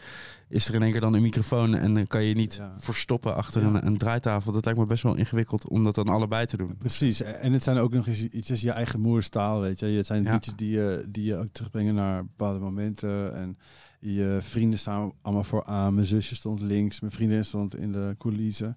[0.49, 2.73] is er in één keer dan een microfoon en dan kan je niet Ja.
[2.79, 3.69] verstoppen achter Ja.
[3.69, 4.53] een, een draaitafel.
[4.53, 6.77] Dat lijkt me best wel ingewikkeld om dat dan allebei te doen.
[6.79, 7.23] Precies.
[7.23, 9.87] En het zijn ook nog eens iets als je eigen moerstaal, weet je.
[9.87, 10.33] Het zijn Ja.
[10.33, 13.35] liedjes die je, die je ook terugbrengen naar bepaalde momenten.
[13.35, 13.59] En
[14.01, 15.95] je vrienden staan allemaal vooraan.
[15.95, 18.77] Mijn zusje stond links, mijn vriendin stond in de coulissen.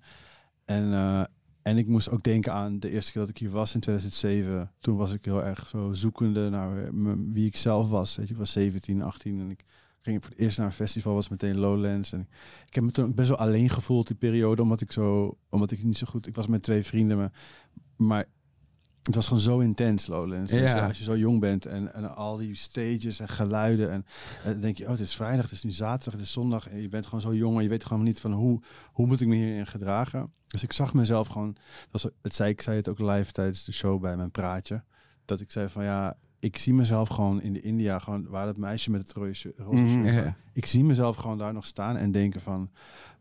[0.65, 1.23] En, eh,
[1.62, 4.72] en ik moest ook denken aan de eerste keer dat ik hier was in 2007.
[4.80, 8.15] Toen was ik heel erg zo zoekende naar m- wie ik zelf was.
[8.15, 9.63] Weet je, ik was 17, 18 en ik
[10.02, 12.12] ging voor het eerst naar een festival, was meteen Lowlands.
[12.13, 12.28] En
[12.67, 15.84] ik heb me toen best wel alleen gevoeld die periode, omdat ik zo, omdat ik
[15.84, 17.32] niet zo goed, ik was met twee vrienden, maar,
[17.95, 18.26] maar
[19.03, 20.51] het was gewoon zo intens Lowlands.
[20.51, 20.88] Dus Ja.
[20.88, 24.05] als je zo jong bent en, en al die stages en geluiden en,
[24.43, 26.69] en dan denk je, oh het is vrijdag, het is nu zaterdag, het is zondag
[26.69, 29.21] en je bent gewoon zo jong en je weet gewoon niet van hoe, hoe moet
[29.21, 30.31] ik me hierin gedragen.
[30.47, 31.55] Dus ik zag mezelf gewoon,
[31.91, 34.83] dat was, het zei, ik zei het ook live tijdens de show bij mijn praatje,
[35.25, 38.57] dat ik zei van ja, ik zie mezelf gewoon in de India, gewoon waar dat
[38.57, 40.33] meisje met het rode roze staat.
[40.53, 42.69] Ik zie mezelf gewoon daar nog staan en denken van,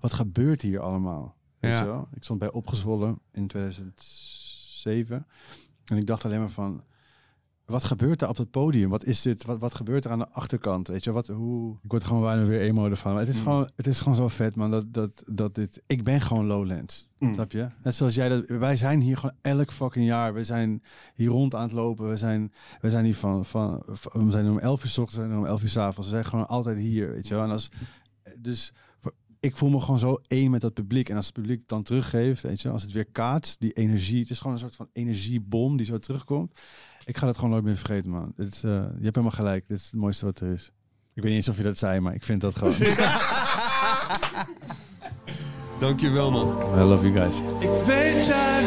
[0.01, 1.37] wat gebeurt hier allemaal?
[1.59, 1.79] Weet Ja.
[1.79, 2.09] je wel?
[2.15, 5.27] Ik stond bij Opgezwollen in 2007
[5.89, 6.83] en ik dacht alleen maar van,
[7.65, 8.91] wat gebeurt daar op het podium?
[8.91, 9.45] Wat is dit?
[9.45, 10.89] Wat, wat gebeurt er aan de achterkant?
[10.89, 11.77] Weet je, wat, hoe...
[11.83, 13.13] Ik word gewoon bijna weer emo ervan.
[13.13, 13.43] Maar het is, Mm.
[13.43, 14.71] gewoon, het is gewoon zo vet, man.
[14.71, 15.83] Dat, dat, dat dit...
[15.87, 17.09] Ik ben gewoon Lowlands.
[17.19, 17.35] Mm.
[17.35, 17.67] Snap je?
[17.83, 18.45] Net zoals jij dat...
[18.47, 20.35] Wij zijn hier gewoon elk fucking jaar.
[20.35, 20.83] We zijn
[21.15, 22.09] hier rond aan het lopen.
[22.09, 23.45] We zijn, we zijn hier van...
[23.45, 25.77] van, van- we zijn er om 11 uur s ochtends en om 11 uur s
[25.77, 26.09] avonds.
[26.09, 27.45] We zijn gewoon altijd hier, weet je wel.
[27.45, 27.71] En als,
[28.39, 28.73] dus
[29.41, 31.09] ik voel me gewoon zo één met dat publiek.
[31.09, 34.21] En als het publiek het dan teruggeeft, weet je, als het weer kaatst, die energie,
[34.21, 36.61] het is gewoon een soort van energiebom die zo terugkomt.
[37.05, 38.33] Ik ga dat gewoon nooit meer vergeten, man.
[38.37, 39.69] Dit is, eh, je hebt helemaal gelijk.
[39.69, 40.71] Dit is het mooiste wat er is.
[41.15, 42.75] Ik weet niet eens of je dat zei, maar ik vind dat gewoon.
[45.81, 46.79] Dankjewel man.
[46.79, 47.37] I love you guys.
[47.59, 48.63] Ik weet, jij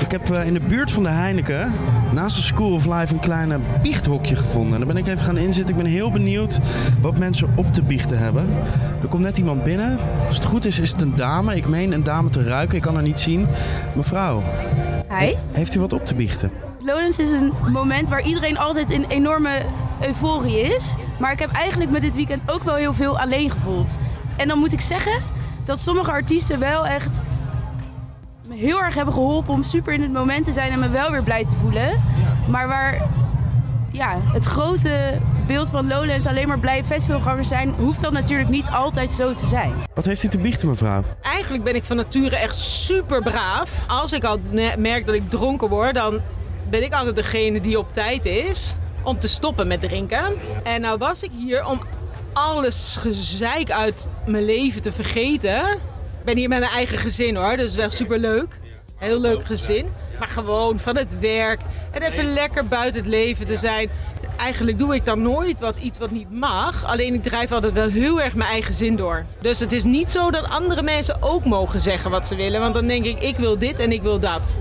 [0.00, 1.72] Ik heb eh, in de buurt van de Heineken,
[2.12, 4.72] naast de School of Life, een kleine biechthokje gevonden.
[4.72, 5.76] En daar ben ik even gaan inzitten.
[5.76, 6.58] Ik ben heel benieuwd
[7.00, 8.54] wat mensen op te biechten hebben.
[9.02, 9.98] Er komt net iemand binnen.
[10.26, 11.56] Als het goed is, is het een dame.
[11.56, 12.76] Ik meen een dame te ruiken.
[12.76, 13.46] Ik kan haar niet zien.
[13.94, 14.42] Mevrouw,
[15.18, 15.34] Hi.
[15.52, 16.50] heeft u wat op te biechten?
[16.80, 19.62] Lowlands is een moment waar iedereen altijd in enorme
[20.00, 20.94] euforie is.
[21.18, 23.96] Maar ik heb eigenlijk met dit weekend ook wel heel veel alleen gevoeld.
[24.36, 25.22] En dan moet ik zeggen
[25.64, 27.20] dat sommige artiesten wel echt
[28.56, 31.22] heel erg hebben geholpen om super in het moment te zijn en me wel weer
[31.22, 32.02] blij te voelen.
[32.48, 33.02] Maar waar
[33.92, 38.66] ja, het grote beeld van Lowlands alleen maar blij festivalgangers zijn, hoeft dat natuurlijk niet
[38.68, 39.72] altijd zo te zijn.
[39.94, 41.02] Wat heeft u te biechten, mevrouw?
[41.22, 43.70] Eigenlijk ben ik van nature echt super braaf.
[43.86, 46.20] Als ik al me- merk dat ik dronken word, dan
[46.70, 50.24] ben ik altijd degene die op tijd is om te stoppen met drinken.
[50.62, 51.80] En nou was ik hier om
[52.32, 55.62] alles gezeik uit mijn leven te vergeten.
[56.26, 58.58] Ik ben hier met mijn eigen gezin hoor, dus wel super leuk.
[58.96, 59.86] Heel leuk gezin.
[60.18, 61.60] Maar gewoon van het werk
[61.90, 63.90] en even lekker buiten het leven te zijn.
[64.36, 66.84] Eigenlijk doe ik dan nooit wat, iets wat niet mag.
[66.84, 69.24] Alleen ik drijf altijd wel heel erg mijn eigen zin door.
[69.40, 72.60] Dus het is niet zo dat andere mensen ook mogen zeggen wat ze willen.
[72.60, 74.54] Want dan denk ik, ik wil dit en ik wil dat.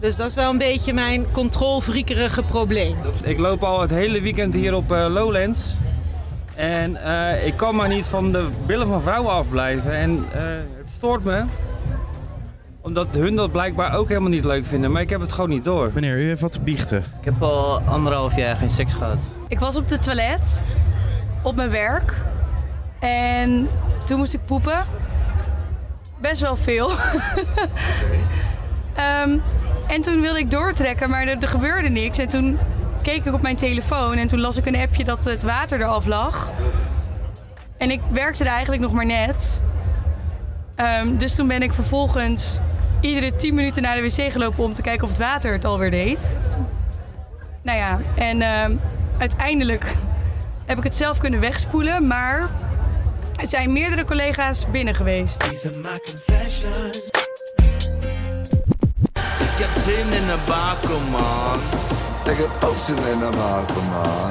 [0.00, 2.96] Dus dat is wel een beetje mijn controlvriekerige probleem.
[3.22, 5.60] Ik loop al het hele weekend hier op eh, Lowlands.
[6.62, 9.92] En eh, ik kan maar niet van de billen van vrouwen afblijven.
[9.92, 10.42] En eh,
[10.78, 11.44] het stoort me.
[12.80, 14.92] Omdat hun dat blijkbaar ook helemaal niet leuk vinden.
[14.92, 15.90] Maar ik heb het gewoon niet door.
[15.94, 16.98] Meneer, u heeft wat te biechten.
[16.98, 19.16] Ik heb al anderhalf jaar geen seks gehad.
[19.48, 20.64] Ik was op de toilet
[21.42, 22.14] op mijn werk
[23.00, 23.68] en
[24.04, 24.86] toen moest ik poepen.
[26.20, 26.90] Best wel veel.
[28.94, 29.38] Ehm,
[29.86, 32.18] en toen wilde ik doortrekken, maar er, er gebeurde niks.
[32.18, 32.58] En toen
[33.02, 36.06] keek ik op mijn telefoon en toen las ik een appje dat het water eraf
[36.06, 36.50] lag.
[37.78, 39.62] En ik werkte er eigenlijk nog maar net.
[40.74, 42.58] Ehm, dus toen ben ik vervolgens
[43.00, 45.90] iedere 10 minuten naar de wc gelopen om te kijken of het water het alweer
[45.90, 46.32] deed.
[47.62, 48.76] Nou ja, en ehm,
[49.18, 49.96] uiteindelijk
[50.66, 52.50] heb ik het zelf kunnen wegspoelen, maar
[53.36, 55.42] er zijn meerdere collega's binnen geweest.
[59.52, 61.91] Ik heb zin in een bakken, man.
[62.30, 64.30] Ik heb ook zin in een bakken, man.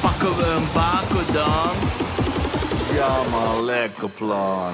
[0.00, 1.70] Pakken we een bakken dan?
[2.94, 4.72] Ja, man, lekker plan.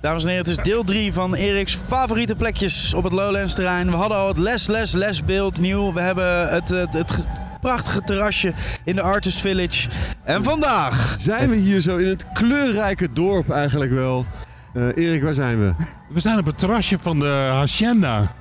[0.00, 3.90] Dames en heren, het is deel 3 van Erik's favoriete plekjes op het Lowlands terrein.
[3.90, 5.92] We hadden al het les, les, les beeld nieuw.
[5.92, 7.22] We hebben het, het, het ge-
[7.60, 8.52] prachtige terrasje
[8.84, 9.88] in de Artist Village.
[10.24, 14.26] En vandaag Zijn we hier zo in het kleurrijke dorp eigenlijk wel?
[14.74, 15.74] Eh, Erik, waar zijn we?
[16.08, 18.32] We zijn op het terrasje van de Hacienda.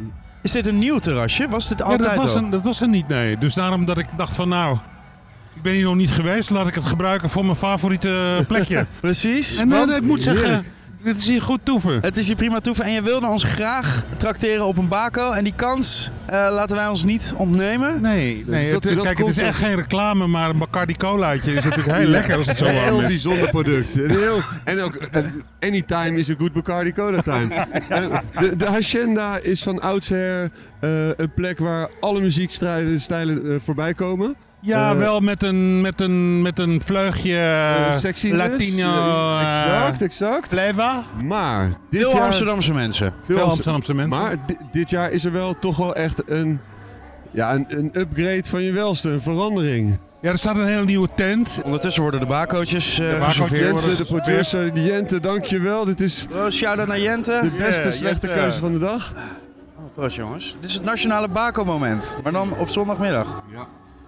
[0.47, 1.47] Is dit een nieuw terrasje?
[1.49, 2.37] Was dit Ja, altijd dat was, al?
[2.37, 3.37] een, dat was er niet, nee.
[3.37, 4.77] Dus daarom dat ik dacht van nou,
[5.55, 6.49] ik ben hier nog niet geweest.
[6.49, 8.85] Laat ik het gebruiken voor mijn favoriete plekje.
[9.01, 9.57] Precies.
[9.57, 10.65] En eh, ik moet zeggen.
[11.03, 11.97] Dit is hier goed toeven.
[12.01, 15.31] Het is hier prima toeven en je wilde ons graag trakteren op een bako.
[15.31, 18.01] En die kans eh, laten wij ons niet ontnemen.
[18.01, 21.53] Nee, nee dat- het, dat kijk, het is echt geen reclame, maar een Bacardi colaatje
[21.53, 23.07] is natuurlijk heel lekker als het zo Een warm heel is.
[23.07, 23.95] bijzonder product.
[23.95, 25.23] Een heel, en ook, eh,
[25.59, 27.53] anytime is a good Bacardi Cola time.
[27.89, 34.35] Eh, de, de Hacienda is van oudsher een plek waar alle muziekstijlen stijlen, voorbij komen.
[34.67, 38.33] Ja, Eh, wel met een, met een, met een vleugje eh, uh.
[38.33, 38.87] Latino
[39.37, 40.47] Eh, exact, exact.
[40.47, 41.03] flavor.
[41.23, 42.21] Maar dit Veel jaar...
[42.25, 43.13] Amsterdamse mensen.
[43.25, 44.21] Veel Amsterdamse mensen.
[44.21, 46.59] Maar di- dit jaar is er wel toch wel echt een,
[47.31, 49.97] ja, een, een upgrade van je welste, een verandering.
[50.21, 51.59] Ja, er staat een hele nieuwe tent.
[51.65, 53.97] Ondertussen worden de bakootjes eh De geserveerd.
[53.97, 55.85] de producer, Jente, dankjewel.
[55.85, 57.39] Dit is Oh, shout-out naar Jente.
[57.43, 58.41] de beste Ja, slechte Jente.
[58.41, 59.13] keuze van de dag.
[59.77, 60.55] Oh, proost jongens.
[60.61, 62.17] Dit is het nationale bako-moment.
[62.23, 63.43] Maar dan op zondagmiddag.
[63.53, 63.67] Ja,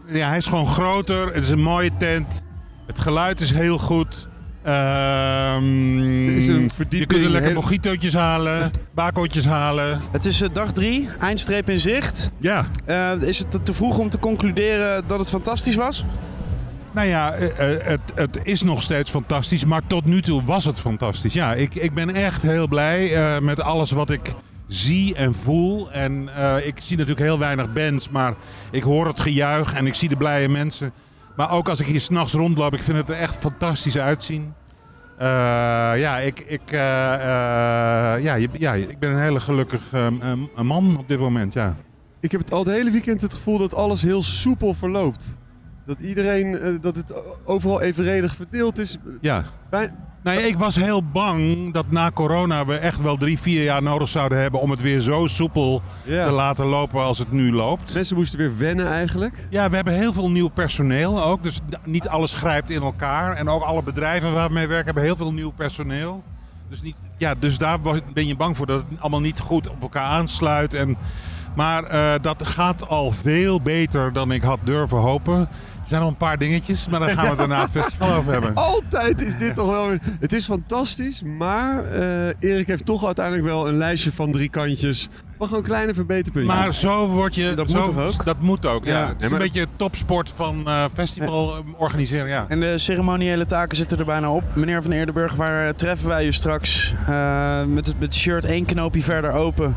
[0.10, 1.28] hij is gewoon groter.
[1.34, 2.43] Het is een mooie tent.
[2.88, 4.28] Het geluid is heel goed.
[4.63, 10.02] Ehm, Er is een je verdieping, kunt er lekker heel- mojitootjes halen, bakootjes halen.
[10.12, 12.30] Het is eh, dag drie, eindstreep in zicht.
[12.39, 12.65] Ja.
[12.86, 16.06] Eh, is het te- vroeg om te concluderen dat het fantastisch was?
[16.91, 20.65] Nou ja, eh, eh, het, het is nog steeds fantastisch, maar tot nu toe was
[20.65, 21.34] het fantastisch.
[21.34, 24.34] Ja, ik, ik ben echt heel blij eh, met alles wat ik
[24.69, 25.91] zie en voel.
[25.91, 28.34] En eh, ik zie natuurlijk heel weinig bands, maar
[28.71, 30.91] ik hoor het gejuich en ik zie de blije mensen.
[31.36, 34.53] Maar ook als ik hier s'nachts rondloop, ik vind het er echt fantastisch uitzien.
[35.17, 35.27] Eh,
[35.95, 36.77] ja, ik, ik, eh,
[38.23, 41.75] ja, ja, ik ben een hele gelukkig ehm, ehm, man op dit moment, ja.
[42.19, 45.38] Ik heb het al het hele weekend het gevoel dat alles heel soepel verloopt.
[45.86, 48.97] Dat iedereen, dat het overal evenredig verdeeld is.
[49.21, 49.45] Ja.
[49.69, 49.89] Bij-
[50.23, 53.84] Nou ja, ik was heel bang dat na corona we echt wel drie, vier jaar
[53.84, 56.23] nodig zouden hebben om het weer zo soepel Ja.
[56.25, 57.93] te laten lopen als het nu loopt.
[57.93, 59.47] Mensen moesten weer wennen eigenlijk.
[59.49, 61.43] Ja, we hebben heel veel nieuw personeel ook.
[61.43, 63.36] Dus niet alles grijpt in elkaar.
[63.36, 66.23] En ook alle bedrijven waar we mee werken hebben heel veel nieuw personeel.
[66.69, 67.77] Dus, niet, ja, dus daar
[68.13, 70.73] ben je bang voor dat het allemaal niet goed op elkaar aansluit.
[70.73, 70.97] En,
[71.55, 75.49] maar eh, dat gaat al veel beter dan ik had durven hopen.
[75.89, 78.32] Er zijn nog een paar dingetjes, maar daar gaan we het daarna het festival over
[78.32, 78.56] hebben.
[78.73, 79.99] Altijd is dit toch wel weer...
[80.19, 85.10] Het is fantastisch, maar eh, Erik heeft toch uiteindelijk wel een lijstje van drie kantjes.
[85.38, 86.56] Maar gewoon kleine verbeterpuntjes.
[86.56, 87.54] Maar zo word je...
[87.54, 88.25] Dat zo- moet toch ook?
[88.25, 88.99] Dat moet ook, ja.
[88.99, 89.08] Ja.
[89.08, 92.45] Het is een beetje topsport van eh, festival eh, organiseren, ja.
[92.47, 94.43] En de ceremoniële taken zitten er bijna op.
[94.54, 96.93] Meneer Van Eerdenburg, waar treffen wij u straks?
[97.07, 99.76] Eh, met, het, met het shirt één knoopje verder open.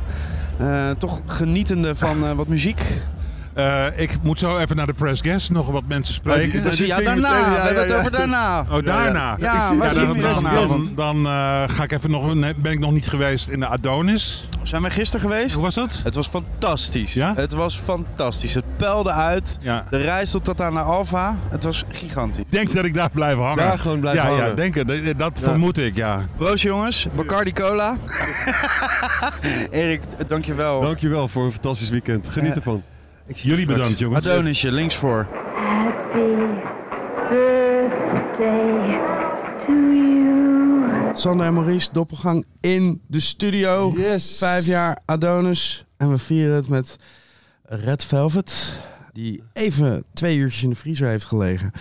[0.58, 2.82] Eh, toch genietende van eh, wat muziek.
[3.54, 6.62] Eh, ik moet zo even naar de press guest nog wat mensen spreken.
[6.62, 7.12] die- die Ja, daarna.
[7.30, 8.60] meteen, ja, We hebben het over daarna.
[8.70, 9.36] Oh, daarna?
[9.40, 13.08] Ja, zien dan, we dan, dan, eh, ga ik even nog, ben ik nog niet
[13.08, 14.48] geweest in de Adonis.
[14.62, 15.54] Zijn we gisteren geweest?
[15.54, 16.00] Hoe was dat?
[16.04, 17.14] Het was fantastisch.
[17.14, 17.32] Ja?
[17.36, 18.54] Het was fantastisch.
[18.54, 19.58] Het peilde uit.
[19.60, 19.84] Ja.
[19.90, 21.36] De reis tot Tatana Alpha.
[21.50, 22.44] Het was gigantisch.
[22.44, 23.56] Ik denk dat ik daar blijf hangen.
[23.56, 24.46] Daar gewoon blijven ja, hangen.
[24.46, 24.88] Ja, denk het.
[24.88, 25.48] Dat, dat Ja.
[25.48, 26.24] vermoed ik, ja.
[26.36, 27.06] Proost jongens.
[27.16, 27.96] Bacardi Cola.
[29.70, 30.80] Erik, dankjewel.
[30.80, 32.28] Dankjewel voor een fantastisch weekend.
[32.30, 32.82] Geniet ervan.
[33.38, 34.26] Jullie bedankt, jongens.
[34.26, 35.28] Adonisje, links voor.
[41.14, 43.92] Sander en Maurice, doppelgang in de studio.
[43.96, 44.38] Yes.
[44.38, 45.84] Vijf jaar Adonis.
[45.96, 46.96] En we vieren het met
[47.62, 48.72] Red Velvet.
[49.12, 51.72] Die even twee uurtjes in de vriezer heeft gelegen.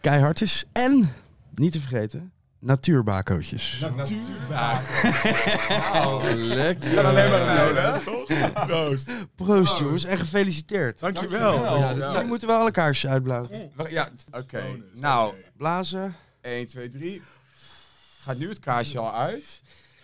[0.00, 0.64] Keihard is.
[0.72, 1.12] En,
[1.54, 2.32] niet te vergeten,
[2.62, 3.78] natuurbakootjes.
[6.34, 6.94] lekker.
[6.94, 8.52] kan alleen maar een?
[8.66, 9.10] Proost.
[9.36, 11.00] Proost jongens en gefeliciteerd.
[11.00, 11.64] Dankjewel.
[11.64, 12.18] Ja, Ja.
[12.18, 13.70] die moeten wel alle kaarsjes uitblazen.
[13.88, 14.62] Ja, oké.
[14.92, 16.16] Nou, blazen.
[16.40, 17.22] 1, 2, 3.
[18.20, 19.61] Gaat nu het kaarsje al uit?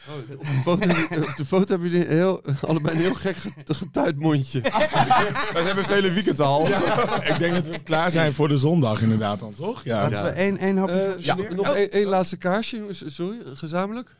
[0.08, 3.76] Oh, Op de foto, op de foto hebben jullie heel, allebei een heel gek get-
[3.76, 4.60] getuid mondje.
[4.60, 6.66] Dat hebben we het hele weekend al.
[6.68, 9.84] Ik denk dat we klaar zijn voor de zondag inderdaad dan, toch?
[9.84, 10.02] Ja.
[10.02, 14.16] Laten we één, één hapje Eh, ja, nog één, één laatste kaarsje, sorry, gezamenlijk.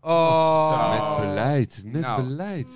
[0.00, 1.16] Oh.
[1.18, 2.22] Met beleid, met Nou.
[2.22, 2.66] beleid.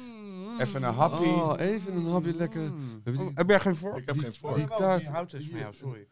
[0.58, 1.22] Even een happy.
[1.28, 2.70] Oh, even een hapje lekker.
[3.04, 3.96] Die- Heb jij geen vork?
[3.96, 4.54] Ik heb geen vork.
[4.54, 5.06] Die taart.
[5.08, 6.06] Hout is van jou, sorry.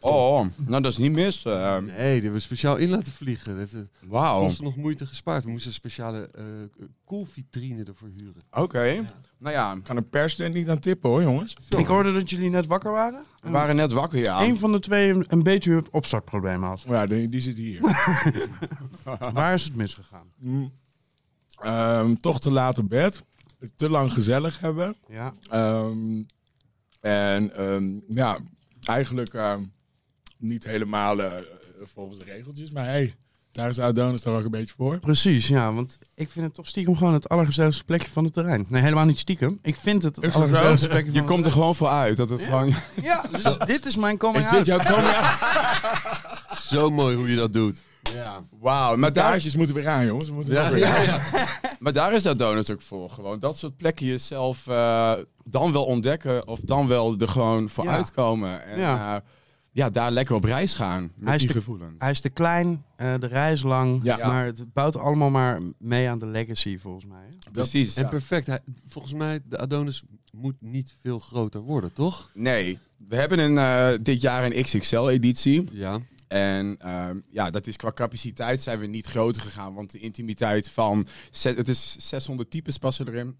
[0.00, 1.44] Oh, nou dat is niet mis.
[1.44, 1.76] eh.
[1.78, 3.48] Nee, die hebben we speciaal in laten vliegen.
[3.50, 4.40] Dat heeft het Wauw.
[4.42, 5.44] ons nog moeite gespaard.
[5.44, 6.42] We moesten een speciale eh
[7.04, 8.42] koelvitrine ervoor huren.
[8.50, 9.04] Oké.
[9.38, 11.56] Nou ja, kan een persstudent niet aan tippen hoor, jongens.
[11.78, 13.24] Ik hoorde dat jullie net wakker waren.
[13.42, 14.42] We waren net wakker, ja.
[14.42, 16.84] Eén van de twee een, een beetje het opstartprobleem had.
[16.88, 17.80] Ja, die, die zit hier.
[19.32, 20.26] Waar is het misgegaan?
[20.38, 20.72] Mm.
[21.62, 23.24] Ehm, toch te laat op bed.
[23.76, 24.96] Te lang gezellig hebben.
[25.08, 25.34] Ja.
[25.50, 26.22] Ehm,
[27.00, 28.38] en ehm, ja,
[28.84, 29.62] eigenlijk ehm,
[30.44, 31.32] niet helemaal eh,
[31.94, 32.70] volgens de regeltjes.
[32.70, 33.14] Maar hey,
[33.52, 34.98] daar is Adonis toch ook een beetje voor.
[34.98, 38.64] Precies, ja, want ik vind het toch stiekem gewoon het allergezelligste plekje van het terrein.
[38.68, 39.58] Nee, helemaal niet stiekem.
[39.62, 41.74] Ik vind het het Is allergezelligste plekje van Je het komt er terrein.
[41.74, 42.74] gewoon voor uit dat het gewoon...
[43.02, 44.66] Ja, dus dit is mijn coming Is dit out.
[44.66, 45.16] jouw coming
[46.70, 47.82] Zo mooi hoe je dat doet.
[48.14, 48.42] Ja.
[48.60, 50.28] Wauw, maar kaarsjes moeten weer aan, jongens.
[50.28, 51.04] We moeten Ja, weer ja, aan.
[51.04, 51.46] ja.
[51.78, 53.10] maar daar is dat donut ook voor.
[53.10, 55.12] Gewoon dat soort plekken jezelf eh,
[55.44, 57.90] dan wel ontdekken of dan wel er gewoon voor Ja.
[57.90, 58.64] uitkomen.
[58.66, 58.94] En Ja.
[58.96, 59.22] ja.
[59.74, 61.94] Ja, daar lekker op reis gaan met Hij is, die te, gevoelens.
[61.98, 64.26] hij is te klein, eh, de reis lang, Ja.
[64.26, 67.24] maar het bouwt allemaal maar mee aan de legacy volgens mij.
[67.44, 67.50] hè?
[67.50, 67.96] Precies.
[67.96, 68.46] En perfect.
[68.46, 70.02] Hij, volgens mij, de Adonis
[70.32, 72.30] moet niet veel groter worden, toch?
[72.34, 75.68] Nee, we hebben een, eh, dit jaar een XXL-editie.
[75.72, 75.98] Ja.
[76.28, 79.74] En ehm, ja, dat is qua capaciteit zijn we niet groter gegaan.
[79.74, 81.06] Want de intimiteit van...
[81.42, 83.36] Het is 600 types passen erin.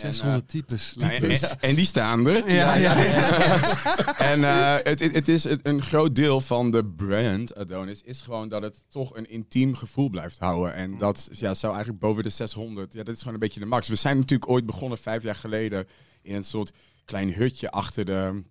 [0.00, 0.92] 600 En, eh, types.
[0.96, 2.52] nou, en- die staan er.
[2.52, 2.96] Ja, ja,
[4.32, 8.20] en eh, het, het, het is het- een groot deel van de brand Adonis is
[8.20, 10.74] gewoon dat het toch een intiem gevoel blijft houden.
[10.74, 12.92] En dat ja, zou eigenlijk boven de 600.
[12.92, 13.88] Ja, dat is gewoon een beetje de max.
[13.88, 15.86] We zijn natuurlijk ooit begonnen vijf jaar geleden
[16.22, 16.72] in een soort
[17.04, 18.42] klein hutje achter de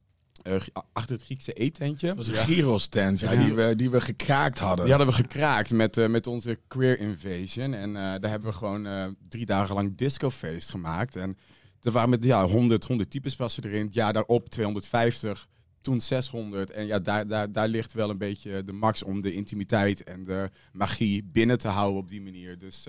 [0.47, 0.61] eh,
[0.93, 2.07] achter het Griekse eetentje.
[2.07, 4.85] Dat was een gyros-tent ja, die, we, die we gekraakt hadden.
[4.85, 7.73] Die hadden we gekraakt met, eh, met onze Queer Invasion.
[7.73, 11.15] En eh, daar hebben we gewoon drie dagen lang discofeest gemaakt.
[11.15, 11.37] En
[11.81, 13.85] er waren met ja, 100, 100 types passen erin.
[13.85, 15.47] Het jaar daarop 250,
[15.81, 16.71] toen 600.
[16.71, 20.23] En ja, daar, daar, daar ligt wel een beetje de max om de intimiteit en
[20.23, 22.57] de magie binnen te houden op die manier.
[22.57, 22.87] Dus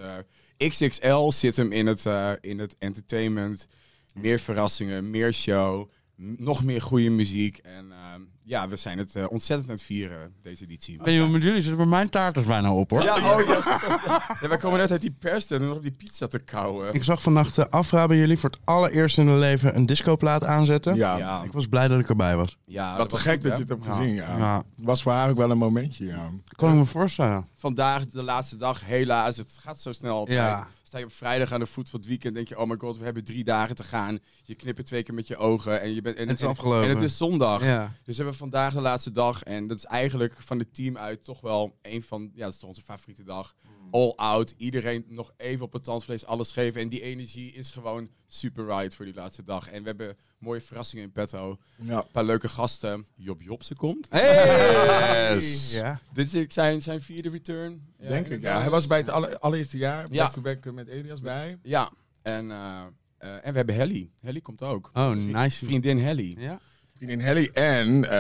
[0.57, 2.05] XXL zit hem in het,
[2.41, 3.69] in het entertainment.
[4.15, 5.89] Meer verrassingen, meer show,
[6.19, 7.59] nog meer goede muziek.
[7.59, 7.97] En eh,
[8.43, 10.99] ja, we zijn het eh, ontzettend aan het vieren, deze editie.
[11.19, 13.03] Hoe met jullie zit, maar mijn taart is bijna op hoor.
[13.03, 13.41] Ja, oh,
[14.41, 16.95] ja, wij komen net uit die pers en nog op die pizza te kauwen.
[16.95, 20.45] Ik zag vannacht uh, Afra bij jullie voor het allereerst in hun leven een discoplaat
[20.45, 20.95] aanzetten.
[20.95, 21.17] Ja.
[21.17, 21.43] Ja.
[21.43, 22.57] Ik was blij dat ik erbij was.
[22.65, 24.37] Ja, Wat te gek goed, dat je het hebt gezien, ja.
[24.37, 24.63] Ja.
[24.77, 26.31] Was voor haar ook wel een momentje, ja.
[26.57, 27.47] Kan ik me voorstellen.
[27.57, 29.37] Vandaag de laatste dag, helaas.
[29.37, 30.39] Het gaat zo snel altijd.
[30.39, 30.69] Ja.
[30.89, 32.99] Sta je op vrijdag aan de voet van het weekend, denk je, oh my god,
[32.99, 34.19] we hebben drie dagen te gaan.
[34.45, 36.89] Je knippert twee keer met je ogen en je bent en Het is en- afgelopen.
[36.89, 37.65] En het is zondag.
[37.65, 37.93] Ja.
[38.05, 41.25] Dus we hebben vandaag de laatste dag en dat is eigenlijk van het team uit
[41.25, 43.55] toch wel een van, ja, dat is toch onze favoriete dag.
[43.91, 48.09] All out, iedereen nog even op het tandvlees alles geven en die energie is gewoon
[48.27, 49.69] super right voor die laatste dag.
[49.71, 51.57] En we hebben mooie verrassingen in petto.
[51.77, 51.97] Ja.
[51.97, 53.07] Een paar leuke gasten.
[53.17, 54.07] Job Jobse komt.
[54.11, 55.35] Hey!
[55.35, 55.73] Yes.
[55.73, 56.01] Ja.
[56.13, 57.83] Dit is zijn, zijn vierde return.
[57.99, 58.61] Ja, Denk ik, ja.
[58.61, 60.23] Hij was bij het alle- allereerste jaar, Ja.
[60.23, 61.59] back-to-back met Elias bij.
[61.63, 61.91] Ja,
[62.23, 62.81] en, eh,
[63.19, 64.11] eh, en we hebben Helly.
[64.21, 64.91] Helly komt ook.
[64.93, 65.65] Oh, Vri- nice.
[65.65, 66.35] Vriendin Helly.
[66.39, 66.61] Ja.
[66.97, 68.11] Vriendin Helly en eh,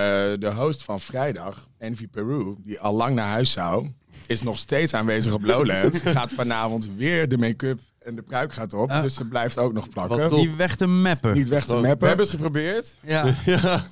[0.40, 3.88] de host van vrijdag, Envy Peru, die al lang naar huis zou,
[4.26, 5.98] is nog steeds aanwezig op Lowlands.
[6.16, 8.90] Gaat vanavond weer de make-up en de pruik gaat op.
[8.90, 9.02] Ah.
[9.02, 10.34] dus ze blijft ook nog plakken.
[10.34, 11.32] Niet weg te mappen.
[11.32, 12.08] Niet weg te We mappen.
[12.08, 12.96] hebben het geprobeerd.
[13.06, 13.24] Ja.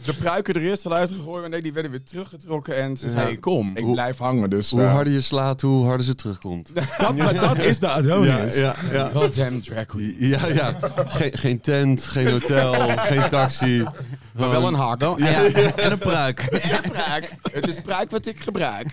[0.05, 2.77] De pruiken er eerst al uitgegooid, maar nee, die werden weer teruggetrokken.
[2.77, 3.13] En ze Ja.
[3.13, 3.71] zei, kom.
[3.75, 4.71] Ik blijf hangen, dus...
[4.71, 6.71] Hoe eh, harder je slaat, hoe harder ze terugkomt.
[6.99, 8.57] Dat, maar dat is de Adonis.
[8.57, 9.11] Ja, ja, ja.
[9.15, 10.17] Goddamn drag queen.
[10.19, 10.79] Ja, ja.
[11.07, 13.85] Geen, geen tent, geen hotel, geen taxi.
[14.33, 15.01] Maar wel een hak.
[15.19, 15.45] Ja,
[15.77, 16.41] en een pruik.
[16.41, 17.35] En een pruik.
[17.53, 18.89] Het is pruik wat ik gebruik.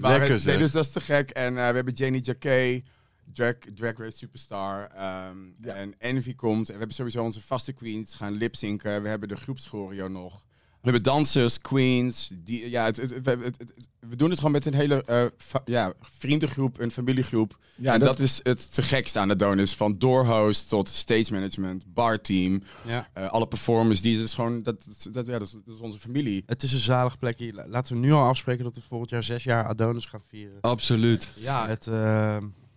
[0.00, 1.30] Maar, Lekker, nee, dus dat is te gek.
[1.30, 2.84] En eh, we hebben Janie Jacquet,
[3.32, 4.90] drag, drag Race Superstar.
[4.96, 6.66] ehm, En Envy komt.
[6.66, 9.02] En we hebben sowieso onze vaste queens gaan lipzinken.
[9.02, 10.42] We hebben de groepschoreo nog.
[10.82, 12.30] We hebben dansers, queens.
[12.34, 15.24] Die, ja, het, het, het- het- het- we doen het gewoon met een hele eh,
[15.38, 17.58] fa- ja, vriendengroep, een familiegroep.
[17.76, 19.74] Ja, en dat- dat, is het te gekste aan de Donis.
[19.74, 22.62] Van doorhost tot stage management, barteam.
[22.86, 23.08] Ja.
[23.12, 24.00] eh, alle performers.
[24.00, 26.42] Die, dat is gewoon, dat, dat, ja, dat, is, dat is onze familie.
[26.46, 27.52] Het is een zalig plekje.
[27.52, 30.60] La- Laten we nu al afspreken dat we volgend jaar zes jaar Adonis gaan vieren.
[30.60, 31.28] Absoluut.
[31.36, 31.66] Ja.
[31.66, 32.36] Met, eh,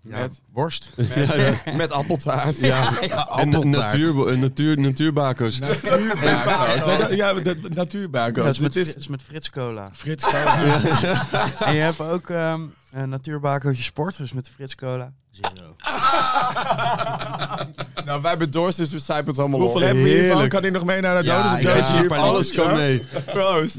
[0.10, 0.92] ja, Met- worst.
[0.96, 1.76] Met, Ja, ja.
[1.76, 2.58] met appeltaart.
[2.58, 3.72] Ja, en appeltaart.
[3.72, 5.60] natuur, en natuur, natuurbako's.
[5.60, 7.10] Natuurbako's.
[7.16, 8.36] Ja, dat natuurbako's.
[8.38, 9.88] Ja, dat is met, Fri- is met Frits Cola.
[9.94, 10.82] Frits Cola.
[11.66, 15.14] en je hebt ook ehm een natuurbakootje sport, dus met Frits Cola.
[15.42, 15.76] Zero.
[18.06, 19.86] nou, wij hebben dorst, dus we sijpen het allemaal Hoeveel op.
[19.86, 20.48] hebben we hiervan?
[20.48, 21.64] Kan hij nog mee naar de Ja, Adonis?
[21.90, 22.18] ja, hiervan?
[22.18, 22.76] alles kan Ja?
[22.76, 23.04] mee.
[23.26, 23.76] Proost.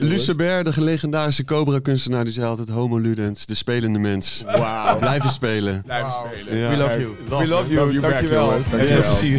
[0.00, 4.44] Lucebert, de legendarische Cobra-kunstenaar, die zei altijd homo ludens, de spelende mens.
[4.46, 4.98] Wauw.
[4.98, 5.82] Blijven spelen.
[5.82, 6.58] Blijven spelen.
[6.58, 6.68] Ja.
[6.70, 7.16] We love you.
[7.28, 7.80] Love We love you.
[7.84, 8.44] Love you back, Dankjewel.
[8.48, 8.66] jongens.
[8.66, 9.12] En Dankjewel.
[9.12, 9.30] zie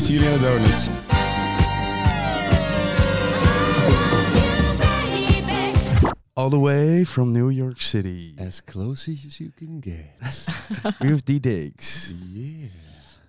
[6.38, 8.36] All the way from New York City.
[8.38, 10.20] As close as you can get.
[11.00, 12.14] We have D Diggs.
[12.14, 12.68] Yeah.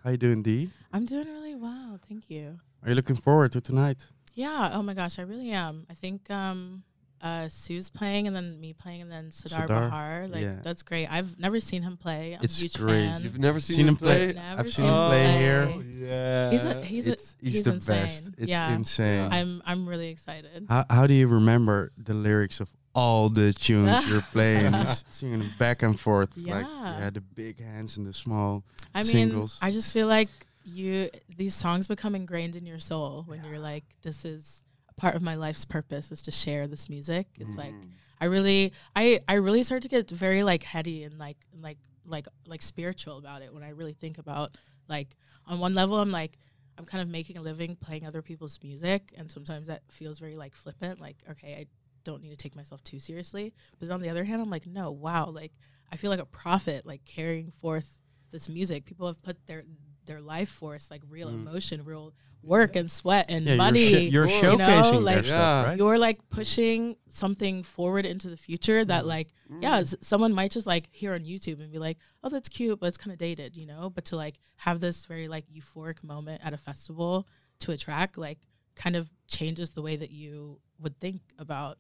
[0.02, 0.70] How you doing, D?
[0.92, 2.58] I'm doing really well, thank you.
[2.82, 3.98] Are you looking forward to tonight?
[4.34, 5.86] Yeah, oh my gosh, I really am.
[5.88, 6.82] I think um
[7.22, 10.26] uh Sue's playing and then me playing and then Sadar, Sadar, Bahar.
[10.28, 10.56] Like yeah.
[10.62, 11.06] that's great.
[11.06, 12.34] I've never seen him play.
[12.34, 13.06] I'm It's a huge great.
[13.06, 13.22] fan.
[13.22, 14.32] You've never seen, Seen him him play?
[14.32, 14.42] play?
[14.42, 15.38] Never I've seen seen him him play play.
[15.38, 16.08] here.
[16.10, 16.50] Yeah.
[16.50, 18.02] He's a, he's it's, a, he's, he's the insane.
[18.06, 18.28] best.
[18.36, 18.74] It's yeah.
[18.74, 19.32] insane.
[19.32, 20.66] I'm I'm really excited.
[20.68, 24.74] How, how do you remember the lyrics of all the tunes you're playing?
[25.10, 26.36] Singing back and forth.
[26.36, 26.98] Like, Yeah.
[27.00, 29.46] yeah, the big hands and the small I mean.
[29.62, 30.30] I just feel like
[30.64, 35.14] you these songs become ingrained in your soul when you're like, this is a part
[35.14, 37.26] of my life's purpose is to share this music.
[37.38, 37.90] It's like Mm.
[38.18, 42.26] I really I I really start to get very like heady and like like like
[42.46, 44.56] like spiritual about it when I really think about
[44.88, 45.08] like
[45.46, 46.38] on one level I'm like
[46.78, 50.36] I'm kind of making a living playing other people's music and sometimes that feels very
[50.36, 51.66] like flippant like okay I
[52.06, 54.90] don't need to take myself too seriously but on the other hand I'm like no
[54.92, 55.52] wow like
[55.92, 57.98] I feel like a prophet like carrying forth
[58.30, 59.64] this music people have put their
[60.06, 61.40] their life force like real Mm.
[61.46, 65.00] emotion real work and sweat and Yeah, you're money sh- you're you know, showcasing their
[65.00, 65.78] like stuff, right?
[65.78, 69.08] you're like pushing something forward into the future that Mm.
[69.14, 69.28] like
[69.60, 72.78] yeah s- someone might just like hear on youtube and be like oh that's cute
[72.78, 76.04] but it's kind of dated you know but to like have this very like euphoric
[76.04, 77.26] moment at a festival
[77.58, 78.38] to a track like
[78.76, 81.78] kind of changes the way that you would think about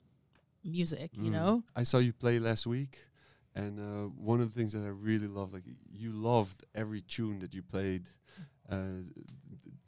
[0.66, 1.34] music you Mm.
[1.38, 2.98] know I saw you play last week,
[3.54, 7.38] and uh, one of the things that I really loved, like you loved every tune
[7.40, 8.04] that you played.
[8.68, 9.00] Uh,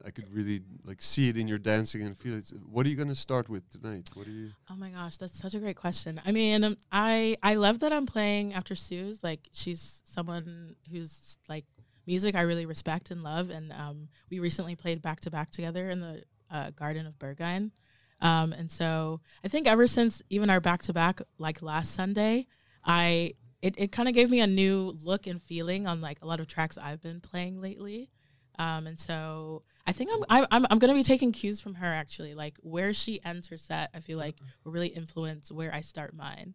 [0.04, 2.50] I could really like see it in your dancing and feel it.
[2.64, 4.08] What are you gonna start with tonight?
[4.14, 4.50] What are you?
[4.70, 6.20] Oh my gosh, that's such a great question.
[6.24, 9.22] I mean, um, I I love that I'm playing after Sue's.
[9.24, 11.64] Like, she's someone who's like
[12.06, 13.50] music I really respect and love.
[13.50, 17.72] And um, we recently played back to back together in the uh, Garden of Berghain.
[18.20, 22.46] Um, and so I think ever since even our back to back, like last Sunday,
[22.84, 26.26] I it, it kind of gave me a new look and feeling on like a
[26.26, 28.10] lot of tracks I've been playing lately.
[28.58, 32.34] Um, and so I think I'm, I'm, I'm, to be taking cues from her actually.
[32.34, 36.14] Like where she ends her set, I feel like will really influence where I start
[36.14, 36.54] mine.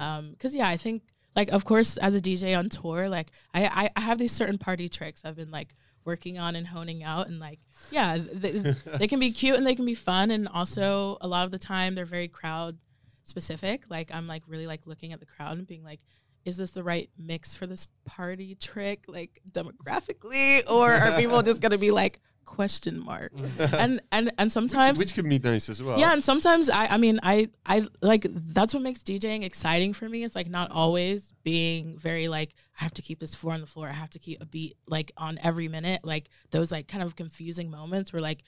[0.00, 1.02] Um, cause yeah, I think
[1.34, 4.58] like, of course, as a DJ on tour, like I, I, I have these certain
[4.58, 5.74] party tricks I've been like
[6.08, 9.74] working on and honing out and like, yeah, they, they can be cute and they
[9.74, 10.30] can be fun.
[10.30, 12.78] And also a lot of the time they're very crowd
[13.24, 13.84] specific.
[13.90, 16.00] Like I'm like really like looking at the crowd and being like,
[16.46, 21.60] is this the right mix for this party trick, like demographically, or are people just
[21.60, 23.32] gonna be like question mark?
[23.34, 23.72] Mm.
[23.78, 25.98] And and and sometimes which, which can be nice as well.
[25.98, 30.08] yeah, and sometimes I I mean I I like that's what makes DJing exciting for
[30.08, 30.24] me.
[30.24, 33.66] It's like not always being very like I have to keep this four on the
[33.66, 33.86] floor.
[33.88, 36.00] I have to keep a beat like on every minute.
[36.02, 38.42] Like those like kind of confusing moments where like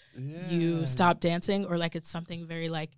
[0.49, 2.91] you stop dancing or like it's something very like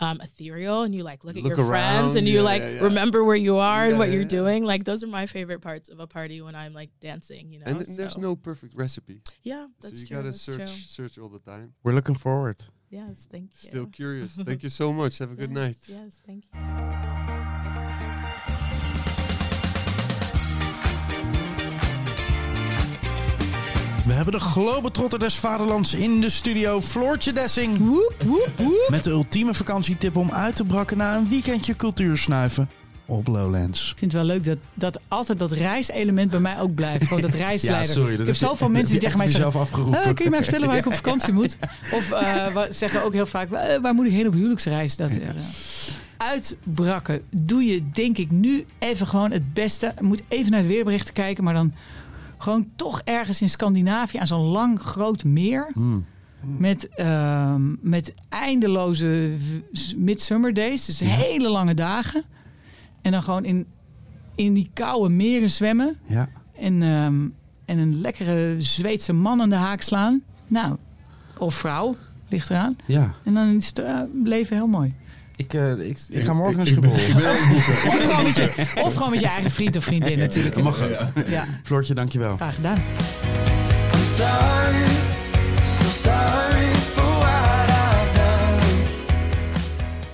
[0.00, 2.70] um, ethereal and you like look at Look your friends around, and you like yeah,
[2.70, 2.82] yeah.
[2.82, 4.28] remember where you are and what yeah, you're yeah.
[4.28, 4.64] doing.
[4.64, 7.52] Like those are my favorite parts of a party when I'm like dancing.
[7.52, 9.22] You know, and th- there's no perfect recipe.
[9.42, 10.66] Yeah, so that's you true, gotta that's search true.
[10.66, 11.74] search all the time.
[11.82, 12.56] We're looking forward.
[12.90, 13.70] Yes, thank you.
[13.70, 14.32] Still curious.
[14.44, 15.18] Thank you so much.
[15.18, 15.76] Have a good night.
[15.86, 17.36] Yes, thank you.
[24.06, 27.78] We hebben de globetrotter des vaderlands in de studio, Floortje Dessing.
[28.88, 32.70] Met de ultieme vakantietip om uit te brakken na een weekendje cultuursnuiven
[33.06, 33.90] op Lowlands.
[33.92, 37.06] Ik vind het wel leuk dat, dat altijd dat reiselement bij mij ook blijft.
[37.06, 37.86] Gewoon dat reisleider.
[37.86, 39.50] Ja, sorry, dat ik heb heb je- zoveel mensen die tegen mij zeggen...
[39.52, 40.02] zelf afgeroepen.
[40.02, 40.96] "Eh, kun je mij vertellen waar ik op Ja.
[40.96, 41.56] vakantie moet?
[41.92, 42.08] Of
[42.54, 44.96] wa- zeggen ook heel vaak, "Eh, waar moet ik heen op huwelijksreis?
[44.96, 45.10] Dat,
[46.16, 49.92] uitbrakken doe je denk ik nu even gewoon het beste.
[49.98, 51.72] Je moet even naar de weerberichten kijken, maar dan
[52.40, 55.70] gewoon toch ergens in Scandinavië aan zo'n lang groot meer.
[55.74, 56.04] Hmm.
[56.40, 59.36] Met, ehm, met eindeloze
[59.96, 60.84] midsummer days.
[60.84, 62.24] Dus hele lange dagen.
[63.02, 63.66] En dan gewoon in,
[64.34, 65.96] in die koude meren zwemmen.
[66.06, 66.28] Ja.
[66.54, 67.28] En, ehm,
[67.64, 70.22] en een lekkere Zweedse man aan de haak slaan.
[70.46, 70.76] Nou,
[71.38, 71.94] of vrouw,
[72.28, 72.76] ligt eraan.
[72.86, 73.14] Ja.
[73.24, 74.94] En dan is het eh, leven heel mooi.
[75.40, 76.92] Ik, eh, ik, ik ga morgen naar Schiphol.
[76.92, 80.54] Of gewoon, met je, of gewoon met je eigen vriend of vriendin natuurlijk.
[80.54, 80.90] Dat mag ook.
[81.26, 81.44] Ja.
[81.62, 82.36] Floortje, dankjewel.
[82.36, 82.76] Graag gedaan.
[82.76, 84.86] I'm sorry,
[85.64, 88.58] so sorry for what I've done.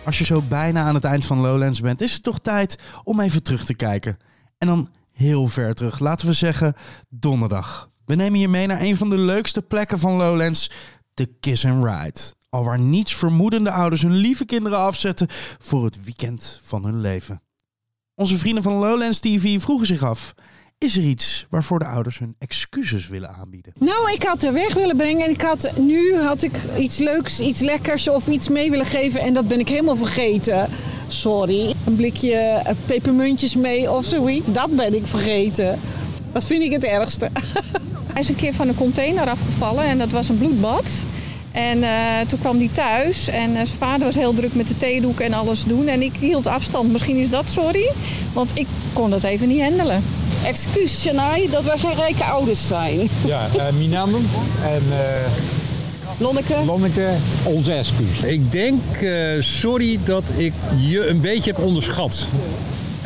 [0.04, 3.20] Als je zo bijna aan het eind van Lowlands bent, is het toch tijd om
[3.20, 4.16] even terug te kijken.
[4.58, 6.74] En dan heel ver terug, laten we zeggen
[7.08, 7.90] donderdag.
[8.04, 10.70] We nemen je mee naar een van de leukste plekken van Lowlands,
[11.14, 12.20] de Kiss and Ride.
[12.56, 15.26] Al waar niets vermoedende ouders hun lieve kinderen afzetten
[15.58, 17.42] voor het weekend van hun leven.
[18.14, 20.34] Onze vrienden van Lowlands TV vroegen zich af:
[20.78, 23.72] is er iets waarvoor de ouders hun excuses willen aanbieden?
[23.78, 27.40] Nou, ik had er weg willen brengen en ik had, nu had ik iets leuks,
[27.40, 30.68] iets lekkers of iets mee willen geven en dat ben ik helemaal vergeten.
[31.06, 31.74] Sorry.
[31.86, 35.80] Een blikje eh, pepermuntjes mee of zoiets, dat ben ik vergeten.
[36.32, 37.30] Dat vind ik het ergste.
[38.12, 41.04] Hij is een keer van een container afgevallen en dat was een bloedbad.
[41.56, 41.90] En eh,
[42.28, 45.32] toen kwam hij thuis en eh, zijn vader was heel druk met de theedoek en
[45.32, 45.86] alles doen.
[45.86, 46.92] En ik hield afstand.
[46.92, 47.92] Misschien is dat sorry,
[48.32, 50.02] want ik kon dat even niet handelen.
[50.44, 53.08] Excuus, Janai, dat we geen rijke ouders zijn.
[53.24, 54.14] Ja, uh, Minam
[54.64, 54.96] en uh,
[56.18, 56.56] Lonneke.
[56.64, 57.08] Lonneke,
[57.42, 58.22] onze excuus.
[58.22, 62.28] Ik denk, uh, sorry dat ik je een beetje heb onderschat.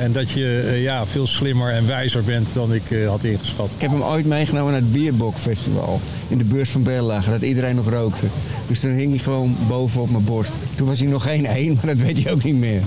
[0.01, 3.73] En dat je uh, ja, veel slimmer en wijzer bent dan ik uh, had ingeschat.
[3.75, 7.43] Ik heb hem ooit meegenomen naar het Bierbok Festival in de beurs van Berlage, dat
[7.43, 8.27] iedereen nog rookte.
[8.67, 10.53] Dus toen hing hij gewoon boven op mijn borst.
[10.75, 12.83] Toen was hij nog geen één, maar dat weet hij ook niet meer.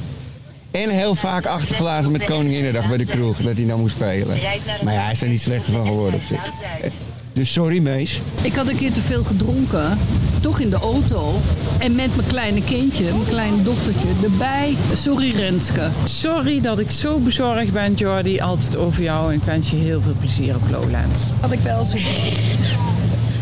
[0.72, 4.38] En heel vaak achtergelaten met Koninginnedag bij de kroeg, dat hij nou moest spelen.
[4.84, 6.52] Maar ja, hij is er niet slechter van geworden op zich.
[7.34, 8.22] Dus sorry, Mees.
[8.42, 9.98] Ik had een keer te veel gedronken,
[10.42, 11.34] toch in de auto.
[11.80, 14.76] En met mijn kleine kindje, mijn kleine dochtertje erbij.
[14.94, 15.90] Sorry Renske.
[16.04, 18.40] Sorry dat ik zo bezorgd ben, Jordi.
[18.40, 19.32] Altijd over jou.
[19.32, 21.22] En ik wens je heel veel plezier op Lowlands.
[21.40, 21.96] Had ik wel eens...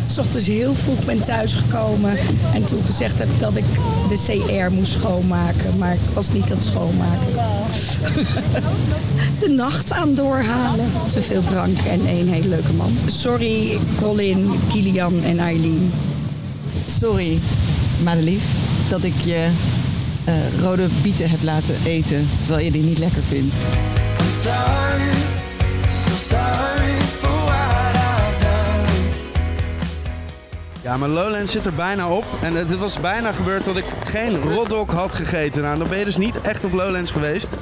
[0.05, 2.17] S ochtends heel vroeg ben thuisgekomen
[2.53, 3.65] en toen gezegd heb dat ik
[4.09, 5.77] de CR moest schoonmaken.
[5.77, 7.27] Maar ik was niet aan het schoonmaken.
[9.39, 10.91] De nacht aan doorhalen.
[11.07, 12.97] Te veel drank en één hele leuke man.
[13.05, 15.91] Sorry Colin, Kilian en Eileen.
[16.85, 17.39] Sorry,
[18.03, 18.43] Madelief,
[18.89, 19.49] dat ik je
[20.27, 23.55] uh, rode bieten heb laten eten terwijl je die niet lekker vindt.
[24.19, 25.11] I'm sorry,
[25.89, 27.20] so sorry
[30.83, 32.25] Ja, maar Lowlands zit er bijna op.
[32.41, 35.61] En het was bijna gebeurd dat ik geen rotdog had gegeten.
[35.61, 37.55] Nou, dan ben je dus niet echt op Lowlands geweest.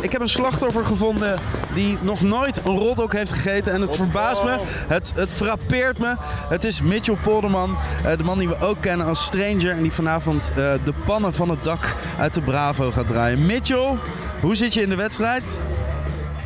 [0.00, 1.38] Ik heb een slachtoffer gevonden
[1.74, 3.72] die nog nooit een rotdog heeft gegeten.
[3.72, 6.16] En het verbaast me, het, het frappeert me.
[6.48, 9.70] Het is Mitchell Polderman, uh, de man die we ook kennen als Stranger.
[9.70, 13.46] En die vanavond uh, de pannen van het dak uit de Bravo gaat draaien.
[13.46, 13.94] Mitchell,
[14.40, 15.56] hoe zit je in de wedstrijd?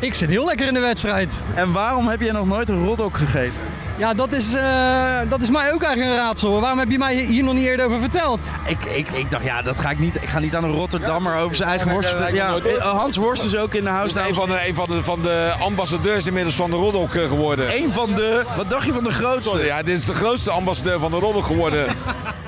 [0.00, 1.32] Ik zit heel lekker in de wedstrijd.
[1.54, 3.69] En waarom heb je nog nooit een rotdog gegeten?
[4.00, 6.60] Ja, dat is, uh, dat is mij ook eigenlijk een raadsel.
[6.60, 8.46] Waarom heb je mij hier nog niet eerder over verteld?
[8.66, 10.16] Ik, ik, ik dacht, ja, dat ga ik niet.
[10.16, 12.34] Ik ga niet aan een Rotterdammer over zijn eigen worst vertellen.
[12.34, 14.20] Ja, Hans Worst is ook in de house.
[14.20, 17.76] Een van de, een van de, van de ambassadeurs inmiddels van de Roddok geworden.
[17.76, 19.64] Een van de, wat dacht je van de grootste?
[19.64, 21.86] Ja, dit is de grootste ambassadeur van de Roddok geworden.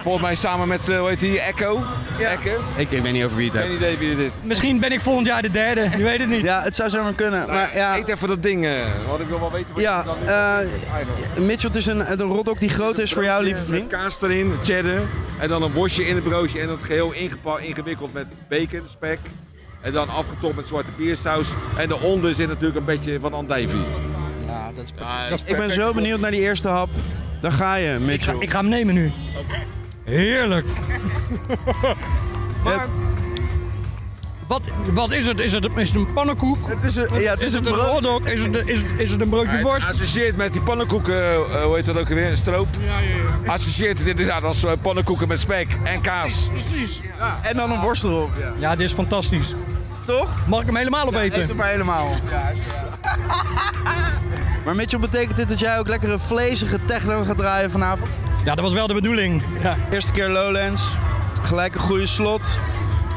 [0.03, 1.82] Volgens mij samen met, hoe heet die, Echo?
[2.18, 2.28] Ja.
[2.28, 2.61] Echo?
[2.76, 3.76] Ik, ik weet niet over wie het Geen heeft.
[3.76, 4.32] idee wie het is.
[4.44, 6.42] Misschien ben ik volgend jaar de derde, je weet het niet.
[6.42, 7.40] Ja, het zou zomaar kunnen.
[7.40, 7.96] Nou, maar ja.
[7.96, 8.70] Eet even dat ding, uh,
[9.09, 10.16] want ik wil wel weten wat ja, je dan
[11.41, 13.90] uh, Mitchell, het is een, een rotdog die groot is voor jou, lieve vriend.
[13.90, 15.01] Met kaas erin, cheddar.
[15.38, 16.61] En dan een worstje in het broodje.
[16.61, 17.12] En dat geheel
[17.61, 19.18] ingewikkeld met bacon, spek.
[19.80, 21.53] En dan afgetopt met zwarte biersaus.
[21.76, 23.84] En daaronder zit natuurlijk een beetje van andijvie.
[24.47, 26.88] Ja, dat is, ja, dat is Ik ben zo benieuwd naar die eerste hap.
[27.40, 28.34] Daar ga je, Mitchell.
[28.34, 29.12] Ik ga, ik ga hem nemen nu.
[30.05, 30.66] Heerlijk.
[32.64, 32.86] maar,
[34.53, 35.40] wat, wat is het?
[35.40, 36.68] Is het, is het een pannenkoek?
[36.68, 38.28] Het is een, ja, het is, is een het een hotdog?
[38.28, 39.86] Is het, is, is het een broodje Ja, worst?
[39.86, 42.36] Associeert met die pannenkoeken, uh, hoe heet dat ook weer?
[42.36, 42.68] Stroop.
[42.80, 43.53] Ja, ja, ja.
[43.53, 46.48] Associeert het inderdaad als uh, pannenkoeken met spek en kaas.
[46.50, 47.00] Precies.
[47.18, 48.30] Ja, en dan een worst erop.
[48.38, 48.53] Ja.
[48.59, 49.55] ja, dit is fantastisch.
[50.07, 50.28] Toch?
[50.46, 51.42] Mag ik hem helemaal opeten?
[51.42, 52.14] Eet hem maar helemaal.
[54.64, 58.11] Maar Mitchell, betekent dit dat jij ook lekkere vlezige techno gaat draaien vanavond?
[58.44, 59.42] Ja, dat was wel de bedoeling.
[59.62, 59.76] Ja.
[59.90, 60.96] Eerste keer Lowlands,
[61.42, 62.59] gelijk een goede slot.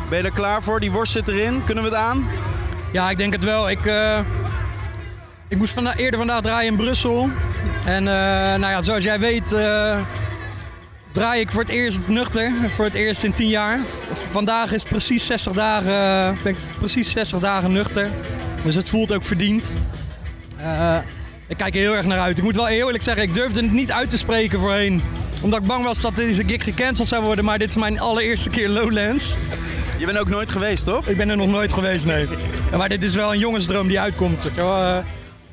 [0.10, 0.80] Ben je er klaar voor?
[0.80, 1.64] Die worst zit erin.
[1.66, 2.28] Kunnen we het aan?
[2.92, 3.70] Ja, ik denk het wel.
[3.70, 4.20] Ik, eh,
[5.48, 7.30] ik moest vanda- eerder vandaag draaien in Brussel.
[7.86, 8.14] En eh,
[8.60, 9.98] nou ja, zoals jij weet eh,
[11.12, 12.52] draai ik voor het eerst nuchter.
[12.76, 13.80] Voor het eerst in 10 jaar.
[14.32, 18.10] Vandaag is precies 60 dagen, ben ik precies 60 dagen nuchter.
[18.64, 19.72] Dus het voelt ook verdiend.
[21.48, 22.38] Ik kijk er heel erg naar uit.
[22.38, 25.02] Ik moet wel eerlijk zeggen, ik durfde het niet uit te spreken voorheen.
[25.42, 27.46] Omdat ik bang was dat deze gig gecanceld zou worden.
[27.46, 29.36] Maar dit is mijn allereerste keer Lowlands.
[29.98, 31.08] Je bent ook nooit geweest, toch?
[31.08, 32.28] Ik ben er nog nooit geweest, nee.
[32.78, 34.50] Maar dit is wel een jongensdroom die uitkomt.
[34.58, 34.98] Eh,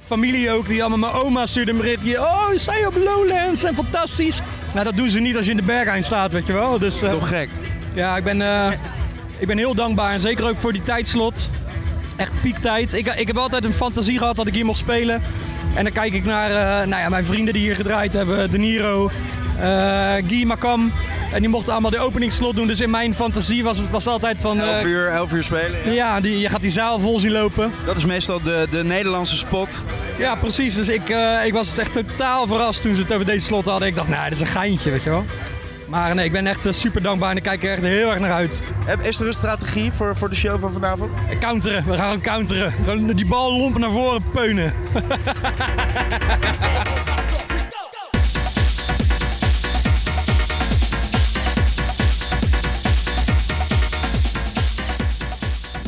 [0.07, 2.21] familie ook, die allemaal mijn oma stuurde een berichtje.
[2.21, 4.41] Oh, je op Lowlands en fantastisch.
[4.73, 6.79] Nou, dat doen ze niet als je in de bergheim staat, weet je wel.
[6.79, 7.49] Dus, eh, Toch gek.
[7.95, 8.73] Ja, ik ben, eh,
[9.39, 10.13] ik ben heel dankbaar.
[10.13, 11.49] En zeker ook voor die tijdslot.
[12.17, 12.93] Echt piektijd.
[12.93, 15.23] Ik, ik heb altijd een fantasie gehad dat ik hier mocht spelen.
[15.75, 16.51] En dan kijk ik naar
[16.89, 18.51] nou ja, mijn vrienden die hier gedraaid hebben.
[18.51, 19.11] De Niro,
[20.27, 20.93] Guy Makam.
[21.33, 22.67] En die mochten allemaal de openingsslot doen.
[22.67, 24.61] Dus in mijn fantasie was het was altijd van...
[24.61, 25.93] eh, 11 uur, 11 uur spelen.
[25.93, 27.73] ja, die, je gaat die zaal vol zien lopen.
[27.85, 29.83] Dat is meestal de, de Nederlandse spot.
[30.19, 30.75] Ja, precies.
[30.75, 33.89] Dus ik, eh, ik was echt totaal verrast toen ze het over deze slot hadden.
[33.89, 35.25] Ik dacht, nou, dit is een geintje, weet je wel.
[35.89, 38.19] Maar nee, ik ben echt eh, super dankbaar en ik kijk er echt heel erg
[38.21, 38.63] naar uit.
[38.85, 41.11] Heb- Is er een strategie voor, voor de show van vanavond?
[41.41, 42.75] Counteren, we gaan counteren.
[42.85, 44.75] Gewoon die bal lompen naar voren peunen.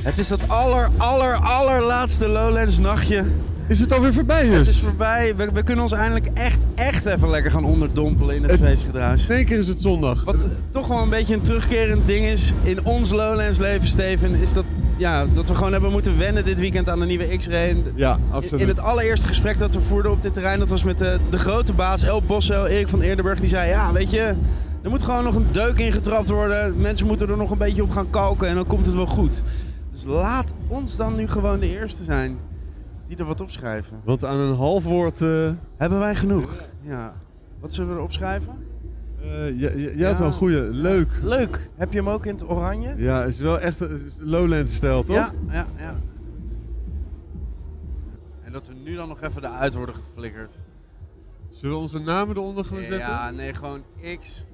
[0.05, 3.25] Het is dat aller, aller, allerlaatste Lowlands nachtje.
[3.67, 4.81] Is het alweer voorbij, Het is dus?
[4.83, 5.35] voorbij.
[5.37, 9.27] We, we kunnen ons eindelijk echt, echt even lekker gaan onderdompelen in het, feestgedruis.
[9.29, 10.25] In één keer is het zondag.
[10.25, 14.53] Wat toch wel een beetje een terugkerend ding is in ons Lowlands leven, Steven, is
[14.53, 14.65] dat,
[14.97, 17.77] ja, dat we gewoon hebben moeten wennen dit weekend aan de nieuwe X-Ray.
[17.95, 18.61] Ja, In, absoluut.
[18.61, 21.39] in het allereerste gesprek dat we voerden op dit terrein, dat was met de, de
[21.39, 23.41] grote baas El Bosso, Erik van Eerdenburg.
[23.41, 24.35] Die zei, ja, weet je,
[24.83, 26.81] er moet gewoon nog een deuk ingetrapt worden.
[26.81, 29.43] Mensen moeten er nog een beetje op gaan kalken en dan komt het wel goed.
[29.95, 32.39] Dus laat ons dan nu gewoon de eerste zijn
[33.07, 34.01] die er wat opschrijven.
[34.05, 35.23] Want aan een half woord...
[35.23, 36.63] eh Hebben wij genoeg?
[36.81, 37.13] Ja.
[37.61, 38.67] Wat zullen we erop schrijven?
[39.23, 40.61] eh, ja, ja, ja, het wel een goeie.
[40.63, 41.21] Leuk.
[41.23, 41.71] Leuk.
[41.75, 42.95] Heb je hem ook in het oranje?
[42.97, 45.17] Ja, is wel echt een is Lowlands stijl, toch?
[45.17, 45.95] Ja, ja, ja.
[48.43, 50.53] En dat we nu dan nog even eruit worden geflikkerd.
[51.51, 52.99] Zullen we onze namen eronder gaan zetten?
[52.99, 53.83] Ja, nee, gewoon
[54.23, 54.45] X.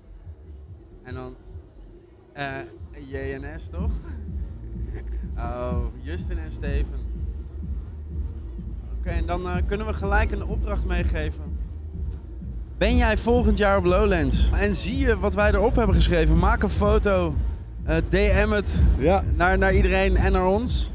[1.03, 1.35] En dan
[2.33, 2.47] eh
[3.09, 3.91] JNS, toch?
[5.43, 6.99] Oh, Justin en Steven.
[8.99, 11.43] Oké, en dan eh, kunnen we gelijk een opdracht meegeven.
[12.79, 14.51] Ben jij volgend jaar op Lowlands?
[14.51, 16.39] En zie je wat wij erop hebben geschreven?
[16.39, 17.35] Maak een foto.
[17.85, 18.83] eh, DM het
[19.37, 20.91] naar, naar iedereen en naar ons.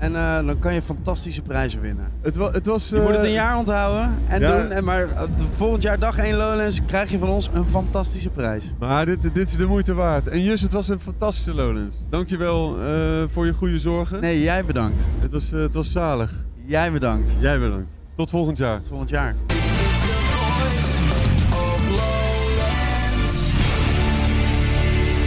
[0.00, 2.12] En eh, dan kan je fantastische prijzen winnen.
[2.20, 2.88] Het, wa het was...
[2.88, 4.60] Je moet het eh, een jaar onthouden en ja.
[4.60, 4.70] doen.
[4.70, 5.22] En maar eh,
[5.54, 8.72] volgend jaar dag 1 Lowlands krijg je van ons een fantastische prijs.
[8.78, 10.28] Maar dit, dit is de moeite waard.
[10.28, 11.96] En Jus, het was een fantastische Lowlands.
[12.08, 14.20] Dankjewel eh voor je goede zorgen.
[14.20, 15.06] Nee, jij bedankt.
[15.18, 16.44] Het was, het was zalig.
[16.64, 17.32] Jij bedankt.
[17.38, 17.92] Jij bedankt.
[18.14, 18.76] Tot volgend jaar.
[18.78, 19.34] Tot volgend jaar.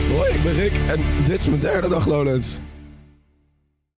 [0.09, 2.59] Hoi, ik ben Rick en dit is mijn derde dag Lowlands.